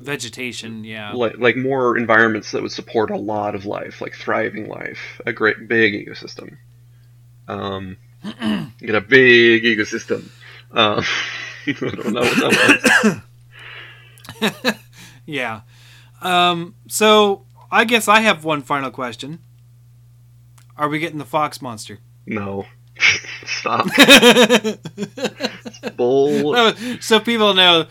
[0.00, 1.12] Vegetation, yeah.
[1.12, 5.32] like like more environments that would support a lot of life, like thriving life, a
[5.32, 6.56] great big ecosystem.
[7.46, 7.98] Um,
[8.80, 10.30] get a big ecosystem.
[10.72, 11.04] Um,
[11.66, 13.14] I don't know what that was.
[15.26, 15.60] Yeah.
[16.22, 19.38] Um, so I guess I have one final question.
[20.76, 21.98] Are we getting the fox monster?
[22.26, 22.66] No,
[23.46, 23.86] stop.
[25.96, 26.52] Bull.
[26.52, 27.86] No, so people know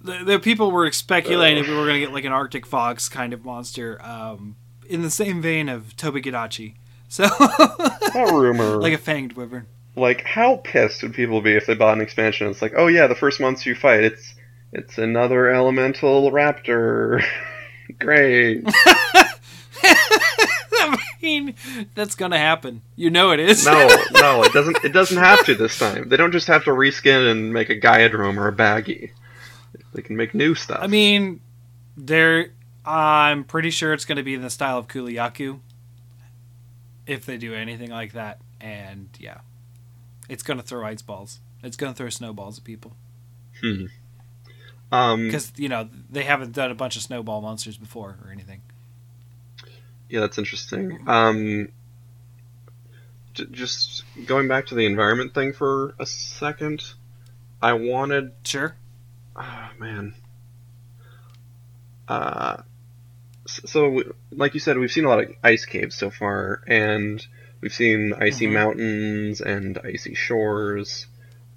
[0.00, 3.32] the, the people were speculating we were going to get like an Arctic fox kind
[3.32, 4.56] of monster, um,
[4.88, 6.74] in the same vein of Tobi-Kadachi.
[7.08, 8.80] So That rumor.
[8.80, 9.66] like a fanged wyvern.
[9.94, 12.48] like how pissed would people be if they bought an expansion?
[12.48, 14.34] It's like, oh yeah, the first monster you fight, it's
[14.76, 17.24] it's another elemental raptor.
[17.98, 18.62] Great.
[19.82, 21.54] I mean,
[21.94, 22.82] that's gonna happen.
[22.94, 23.64] You know it is.
[23.64, 23.72] No,
[24.12, 24.84] no, it doesn't.
[24.84, 26.08] It doesn't have to this time.
[26.08, 29.10] They don't just have to reskin and make a Giadrome or a Baggi.
[29.94, 30.80] They can make new stuff.
[30.82, 31.40] I mean,
[31.96, 32.50] there.
[32.84, 35.60] I'm pretty sure it's going to be in the style of Kulu-Ya-Ku.
[37.04, 39.38] If they do anything like that, and yeah,
[40.28, 41.40] it's going to throw ice balls.
[41.64, 42.92] It's going to throw snowballs at people
[43.60, 43.86] hmm.
[44.92, 48.62] Um, because you know they haven't done a bunch of snowball monsters before or anything.
[50.08, 51.00] Yeah, that's interesting.
[51.08, 51.68] Um,
[53.34, 56.84] just going back to the environment thing for a second,
[57.60, 58.32] I wanted.
[58.44, 58.76] Sure.
[59.34, 60.14] Oh, man.
[62.08, 62.62] Uh,
[63.46, 67.26] so, we- like you said, we've seen a lot of ice caves so far, and
[67.60, 68.52] we've seen icy Mhm.
[68.52, 71.06] mountains and icy shores.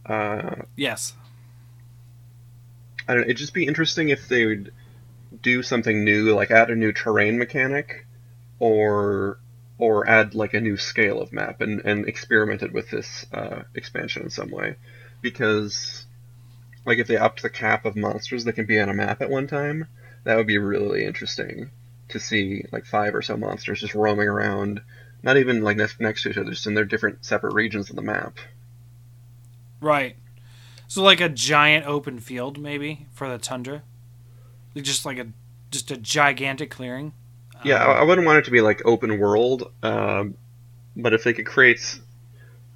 [0.06, 1.14] Uh, Yes.
[3.10, 4.72] I don't it'd just be interesting if they would
[5.41, 8.06] do something new, like add a new terrain mechanic,
[8.60, 9.40] or
[9.80, 14.23] or add like a new scale of map and, and experimented with this uh, expansion
[14.23, 14.76] in some way.
[15.22, 16.06] Because
[16.86, 19.30] like if they upped the cap of monsters that can be on a map at
[19.31, 19.88] one time,
[20.23, 21.72] that would be really interesting
[22.10, 24.81] to see like five or so monsters just roaming around,
[25.23, 27.95] not even like next, next to each other, just in their different separate regions of
[27.95, 28.38] the map.
[29.81, 30.15] Right.
[30.90, 33.84] So like a giant open field maybe for the tundra.
[34.76, 35.28] Just like a
[35.70, 37.14] just a gigantic clearing.
[37.64, 40.36] Yeah, Um, I, wouldn't want it to be like open world, um,
[40.95, 41.99] but if they could create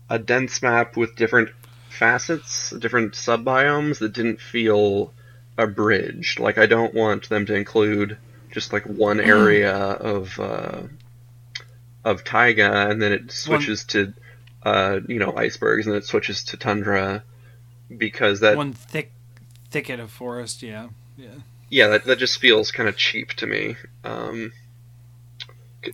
[0.10, 1.50] a dense map with different
[1.90, 5.12] facets, different subbiomes that didn't feel
[5.58, 6.40] abridged.
[6.40, 8.18] Like I don't want them to include
[8.52, 10.84] just like one area of uh,
[12.06, 14.14] of taiga and then it switches to
[14.62, 17.24] uh, you know icebergs and then it switches to tundra
[17.98, 19.12] because that one thick
[19.70, 20.90] thicket of forest, yeah.
[21.18, 21.28] Yeah.
[21.70, 23.76] yeah that, that just feels kind of cheap to me.
[24.04, 24.54] Um,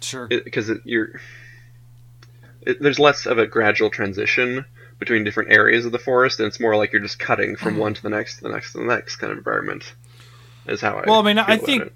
[0.02, 0.28] Sure.
[0.28, 1.20] because it, you're
[2.62, 4.66] it, there's less of a gradual transition
[5.00, 7.94] between different areas of the forest, and it's more like you're just cutting from one
[7.94, 9.94] to the next, to the next, to the next kind of environment.
[10.68, 11.06] Is how I.
[11.08, 11.94] Well, I mean, I think- it.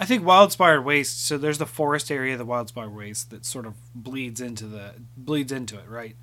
[0.00, 1.26] I think Wildspire Waste.
[1.26, 4.94] So there's the forest area of the Wildspire Waste that sort of bleeds into the
[5.16, 6.14] bleeds into it, right?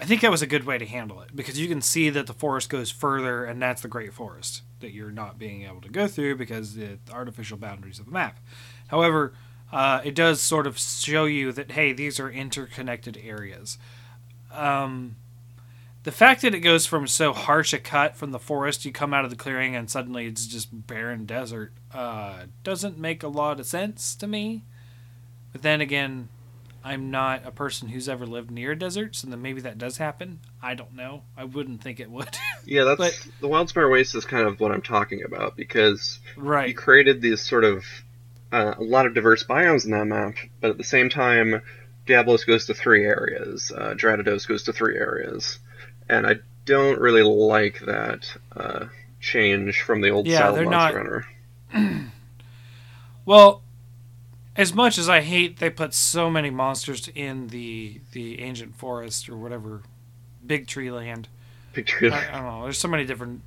[0.00, 2.26] I think that was a good way to handle it because you can see that
[2.26, 5.90] the forest goes further, and that's the Great Forest that you're not being able to
[5.90, 8.40] go through because the artificial boundaries of the map.
[8.88, 9.34] However,
[9.70, 13.76] uh, it does sort of show you that hey, these are interconnected areas.
[14.52, 15.16] Um,
[16.02, 19.12] the fact that it goes from so harsh a cut from the forest, you come
[19.12, 23.60] out of the clearing and suddenly it's just barren desert, uh, doesn't make a lot
[23.60, 24.62] of sense to me.
[25.52, 26.30] But then again,
[26.82, 29.98] I'm not a person who's ever lived near a desert, so then maybe that does
[29.98, 30.40] happen.
[30.62, 31.22] I don't know.
[31.36, 32.28] I wouldn't think it would.
[32.66, 36.68] Yeah, that's but- the Wildspire Waste is kind of what I'm talking about because right.
[36.68, 37.84] you created these sort of
[38.52, 41.62] uh, a lot of diverse biomes in that map, but at the same time,
[42.06, 45.58] Diablos goes to three areas, uh, Dradados goes to three areas,
[46.08, 46.36] and I
[46.66, 48.86] don't really like that uh,
[49.20, 51.26] change from the old Yeah, style they're of not- Hunter.
[53.26, 53.62] Well,
[54.56, 59.28] as much as I hate they put so many monsters in the the ancient forest
[59.28, 59.82] or whatever,
[60.44, 61.28] big tree land.
[61.72, 62.62] Picture I, I don't know.
[62.64, 63.42] There's so many different.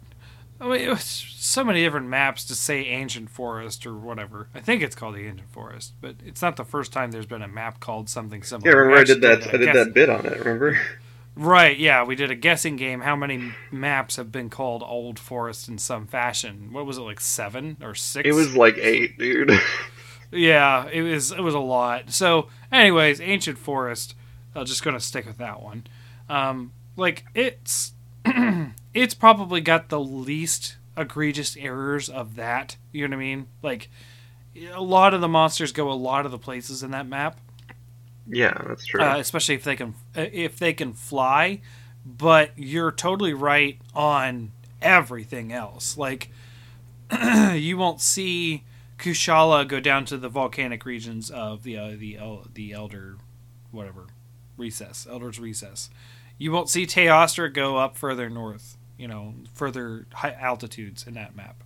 [0.62, 4.48] I mean, it was so many different maps to say ancient forest or whatever.
[4.56, 7.42] I think it's called the ancient forest, but it's not the first time there's been
[7.42, 8.70] a map called something similar.
[8.70, 9.54] Yeah, remember We I did that.
[9.54, 10.40] I did that bit on it.
[10.40, 10.80] Remember?
[11.36, 13.02] Right, yeah, we did a guessing game.
[13.02, 16.72] How many maps have been called Old Forest in some fashion?
[16.72, 18.28] What was it like seven or six?
[18.28, 19.52] It was like eight, dude.
[20.34, 22.11] Yeah, it was it was a lot.
[22.11, 24.15] So, anyways, Ancient Forest.
[24.55, 25.88] I'm just gonna stick with that one.
[26.30, 27.93] Um, like it's
[28.93, 32.77] it's probably got the least egregious errors of that.
[32.91, 33.47] You know what I mean?
[33.61, 33.89] Like
[34.73, 37.39] a lot of the monsters go a lot of the places in that map,
[38.27, 39.01] yeah, that's true.
[39.01, 41.61] uh, especially if they can if they can fly.
[42.05, 44.51] But you're totally right on
[44.81, 45.97] everything else.
[45.97, 46.30] Like
[47.53, 48.64] you won't see
[49.04, 53.18] Kushala go down to the volcanic regions of the uh, the El- the Elder,
[53.70, 54.08] whatever,
[54.56, 55.90] recess, Elder's recess.
[56.38, 58.78] You won't see Teostra go up further north.
[58.98, 61.64] You know, further high altitudes in that map.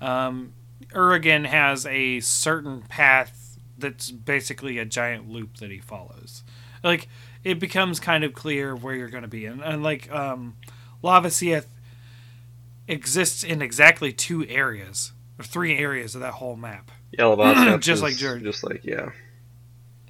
[0.00, 0.54] Um,
[0.92, 6.42] has a certain path that's basically a giant loop that he follows.
[6.82, 7.06] Like
[7.44, 10.56] it becomes kind of clear where you're going to be, and, and like um,
[11.04, 11.66] Lavasioth
[12.88, 15.12] exists in exactly two areas
[15.46, 18.42] three areas of that whole map, yeah, Lavasioth just like Jared.
[18.42, 19.10] Just like yeah.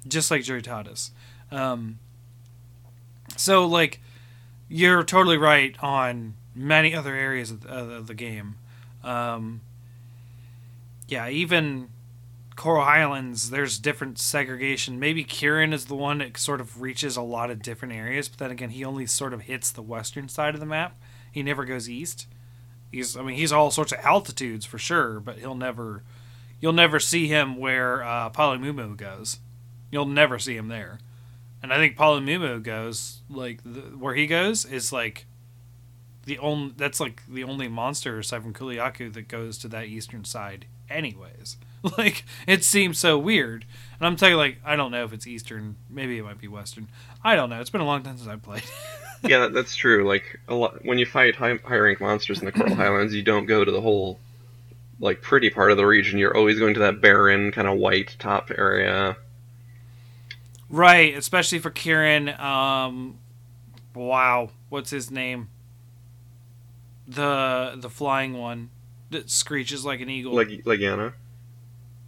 [0.07, 1.11] just like Jerry Jyuratodus.
[1.51, 1.99] Um,
[3.37, 3.99] so like
[4.69, 8.55] you're totally right on many other areas of the, of the game.
[9.03, 9.61] Um,
[11.07, 11.89] yeah, even
[12.55, 14.99] Coral Highlands, there's different segregation.
[14.99, 18.37] Maybe Kirin is the one that sort of reaches a lot of different areas, but
[18.39, 20.99] then again, he only sort of hits the western side of the map.
[21.31, 22.27] He never goes east.
[22.91, 26.03] He's, I mean, he's all sorts of altitudes for sure, but he'll never,
[26.59, 29.39] you'll never see him where uh, Paolumu goes.
[29.91, 30.99] You'll never see him there.
[31.63, 35.25] And I think Paolumu goes like the, where he goes is like
[36.25, 40.25] the only that's like the only monster aside from Kulu-Ya-Ku that goes to that eastern
[40.25, 41.57] side anyways.
[41.97, 43.65] like it seems so weird.
[43.99, 46.47] And I'm telling you, like I don't know if it's Eastern, maybe it might be
[46.47, 46.87] Western.
[47.23, 47.61] I don't know.
[47.61, 48.63] It's been a long time since I played.
[49.23, 50.07] yeah, that, that's true.
[50.07, 53.23] Like a lot when you fight high, high rank monsters in the Coral Highlands, you
[53.23, 54.19] don't go to the whole
[54.99, 56.19] like pretty part of the region.
[56.19, 59.17] You're always going to that barren kind of white top area.
[60.69, 62.39] Right, especially for Kirin.
[62.39, 63.17] Um,
[63.93, 65.49] wow, what's his name?
[67.07, 68.69] The the flying one
[69.09, 70.33] that screeches like an eagle.
[70.33, 71.13] Leg- Legiana.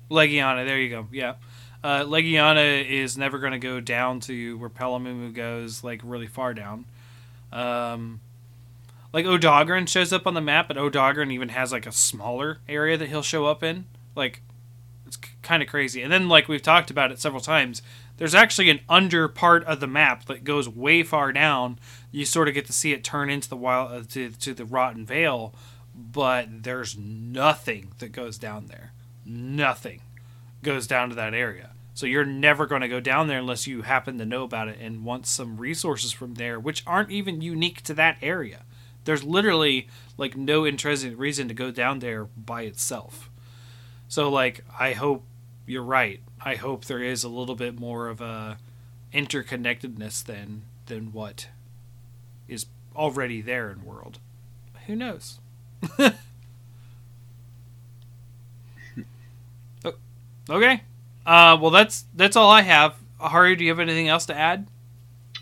[0.10, 1.08] Legiana, there you go.
[1.12, 1.36] Yeah.
[1.84, 6.54] Uh, Legiana is never going to go down to where Paolumu goes, like really far
[6.54, 6.86] down.
[7.54, 8.20] Um,
[9.14, 12.98] like Odogaron shows up on the map, but Odogaron even has like a smaller area
[12.98, 13.86] that he'll show up in.
[14.16, 14.42] Like,
[15.06, 16.02] it's c- kind of crazy.
[16.02, 17.84] And then, like we've talked about it several times,
[18.18, 21.80] there's actually an under part of the map that goes way far down.
[22.12, 24.66] You sort of get to see it turn into the wild uh, to, to the
[24.66, 25.54] Rotten Vale,
[25.96, 28.94] but there's nothing that goes down there.
[29.26, 30.02] Nothing
[30.64, 31.72] goes down to that area.
[31.94, 34.80] So you're never going to go down there unless you happen to know about it
[34.80, 38.64] and want some resources from there, which aren't even unique to that area.
[39.06, 39.88] There's literally
[40.18, 43.30] like no interesting reason to go down there by itself.
[44.08, 45.24] So like I hope
[45.66, 46.22] you're right.
[46.42, 48.58] I hope there is a little bit more of a
[49.14, 51.48] interconnectedness than than what
[52.48, 52.66] is
[52.96, 54.20] already there in world.
[54.88, 55.40] Who knows?
[59.86, 59.94] Oh,
[60.50, 60.84] okay.
[61.26, 62.96] Uh, well, that's that's all I have.
[63.20, 64.68] Hari, do you have anything else to add?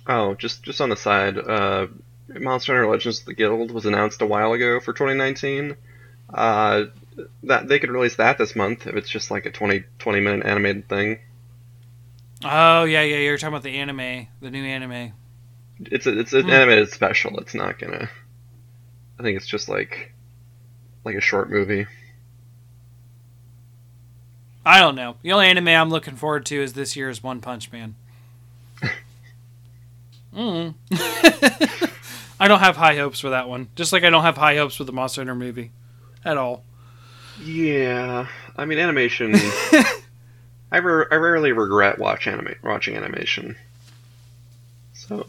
[0.08, 1.88] Oh, just just on the side, uh,
[2.30, 5.76] Monster Hunter Legends of the Guild was announced a while ago for 2019.
[6.34, 6.86] Uh,
[7.44, 10.46] that they could release that this month if it's just like a 20 20 minute
[10.46, 11.20] animated thing.
[12.44, 13.18] Oh yeah, yeah.
[13.18, 15.14] You're talking about the anime, the new anime.
[15.80, 16.50] It's a, it's an Hmm.
[16.50, 17.38] animated special.
[17.40, 18.10] It's not gonna.
[19.20, 20.14] I think it's just like
[21.06, 21.88] like a short movie.
[24.66, 25.16] I don't know.
[25.22, 27.96] The only anime I'm looking forward to is this year's One Punch Man.
[30.36, 30.76] mm.
[32.40, 33.70] I don't have high hopes for that one.
[33.76, 35.72] Just like I don't have high hopes for the Monster Hunter movie,
[36.26, 36.64] at all.
[37.44, 39.34] Yeah, I mean animation.
[40.72, 43.56] I, re- I rarely regret watch anime watching animation.
[44.94, 45.28] So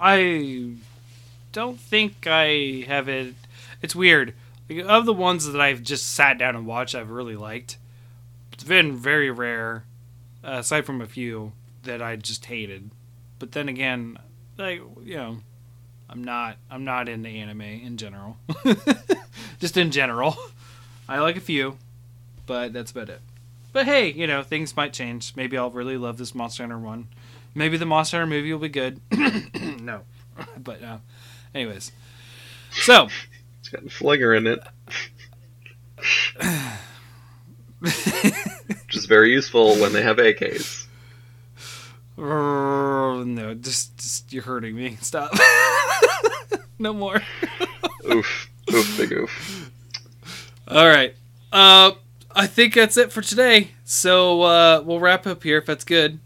[0.00, 0.74] I
[1.52, 3.34] don't think I have it.
[3.82, 4.34] It's weird.
[4.68, 7.78] Like, of the ones that I've just sat down and watched, I've really liked.
[8.68, 9.84] Been very rare,
[10.44, 11.52] uh, aside from a few
[11.84, 12.90] that I just hated.
[13.38, 14.18] But then again,
[14.58, 15.38] like you know,
[16.10, 16.58] I'm not.
[16.70, 18.36] I'm not into anime in general.
[19.58, 20.36] just in general,
[21.08, 21.78] I like a few,
[22.44, 23.22] but that's about it.
[23.72, 25.32] But hey, you know, things might change.
[25.34, 27.08] Maybe I'll really love this Monster Hunter one.
[27.54, 29.00] Maybe the Monster Hunter movie will be good.
[29.80, 30.02] no,
[30.58, 30.98] but uh,
[31.54, 31.90] anyways,
[32.70, 33.08] so
[33.60, 34.60] it's got Flinger in it,
[37.80, 40.86] which is very useful when they have AKs.
[42.16, 44.96] no, just, just you're hurting me.
[45.00, 45.32] Stop.
[46.78, 47.22] no more.
[48.10, 49.70] Oof, oof, big oof.
[50.66, 51.14] All right.
[51.52, 51.92] Uh,
[52.34, 53.72] I think that's it for today.
[53.84, 56.18] So uh, we'll wrap up here if that's good.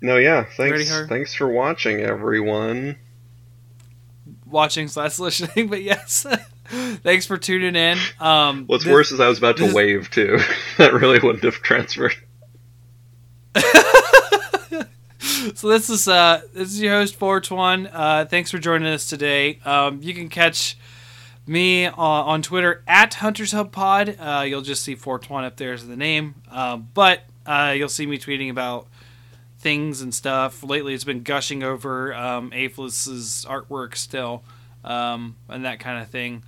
[0.00, 0.44] No, yeah.
[0.56, 2.96] Thanks, thanks for watching, everyone.
[4.46, 6.26] Watching slash listening, but yes,
[7.02, 7.98] thanks for tuning in.
[8.18, 10.38] Um, What's this- worse is I was about to this- wave too.
[10.78, 12.14] that really wouldn't have transferred.
[15.54, 17.88] so this is uh this is your host Fortune.
[17.92, 19.58] Uh, thanks for joining us today.
[19.64, 20.76] Um, you can catch
[21.46, 24.16] me uh, on Twitter at Hunters Hub Pod.
[24.20, 28.06] Uh, you'll just see Fortune up there as the name, um, but uh, you'll see
[28.06, 28.86] me tweeting about
[29.58, 30.62] things and stuff.
[30.62, 34.44] Lately, it's been gushing over um, Aphlis's artwork still,
[34.84, 36.44] um, and that kind of thing.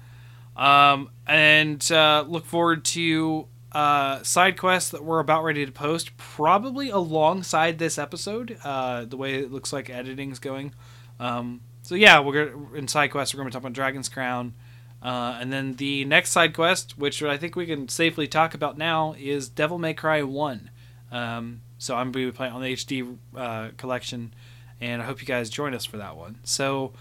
[0.56, 6.16] Um, and uh, look forward to uh, side quests that we're about ready to post,
[6.16, 8.58] probably alongside this episode.
[8.62, 10.74] Uh, the way it looks like editing's going.
[11.18, 13.34] Um, so yeah, we're gonna, in side quests.
[13.34, 14.54] We're going to talk about Dragon's Crown,
[15.02, 18.76] uh, and then the next side quest, which I think we can safely talk about
[18.76, 20.70] now, is Devil May Cry One.
[21.10, 24.34] Um, so I'm going to be playing on the HD uh, collection,
[24.80, 26.38] and I hope you guys join us for that one.
[26.44, 26.92] So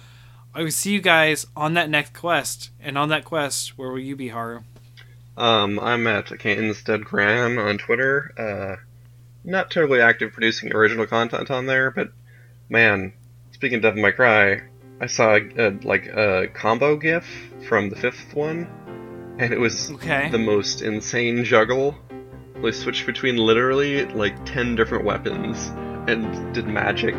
[0.53, 3.99] I will see you guys on that next quest, and on that quest, where will
[3.99, 4.61] you be, Haru?
[5.37, 8.33] Um, I'm at Instead Gran on Twitter.
[8.37, 8.75] Uh,
[9.43, 12.11] not terribly active producing original content on there, but
[12.69, 13.13] man,
[13.53, 14.61] speaking of Devil May Cry,
[14.99, 17.25] I saw a, like a combo GIF
[17.67, 18.67] from the fifth one,
[19.39, 20.29] and it was Okay.
[20.29, 21.95] the most insane juggle.
[22.61, 25.69] They switched between literally like ten different weapons
[26.07, 27.15] and did magic,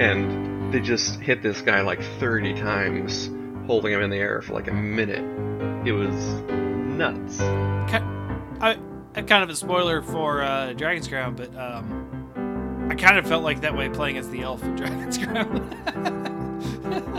[0.00, 3.30] and they just hit this guy like thirty times,
[3.66, 5.24] holding him in the air for like a minute.
[5.86, 6.14] It was
[6.98, 7.40] nuts.
[7.40, 8.78] I
[9.14, 13.42] a kind of a spoiler for uh, Dragon's Crown, but um, I kind of felt
[13.44, 15.70] like that way playing as the elf in Dragon's Crown.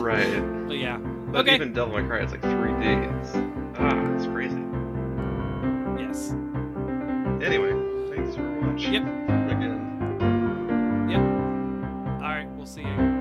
[0.02, 0.50] right.
[0.64, 0.98] But yeah.
[0.98, 1.56] But okay.
[1.56, 3.32] even Devil May Cry, it's like three days.
[3.78, 4.56] Ah, it's crazy.
[6.00, 6.32] Yes.
[7.44, 7.74] Anyway,
[8.10, 8.94] thanks for watching.
[8.94, 9.04] Yep.
[9.52, 11.10] Again.
[11.12, 11.20] Yep.
[12.24, 12.48] All right.
[12.56, 13.13] We'll see you.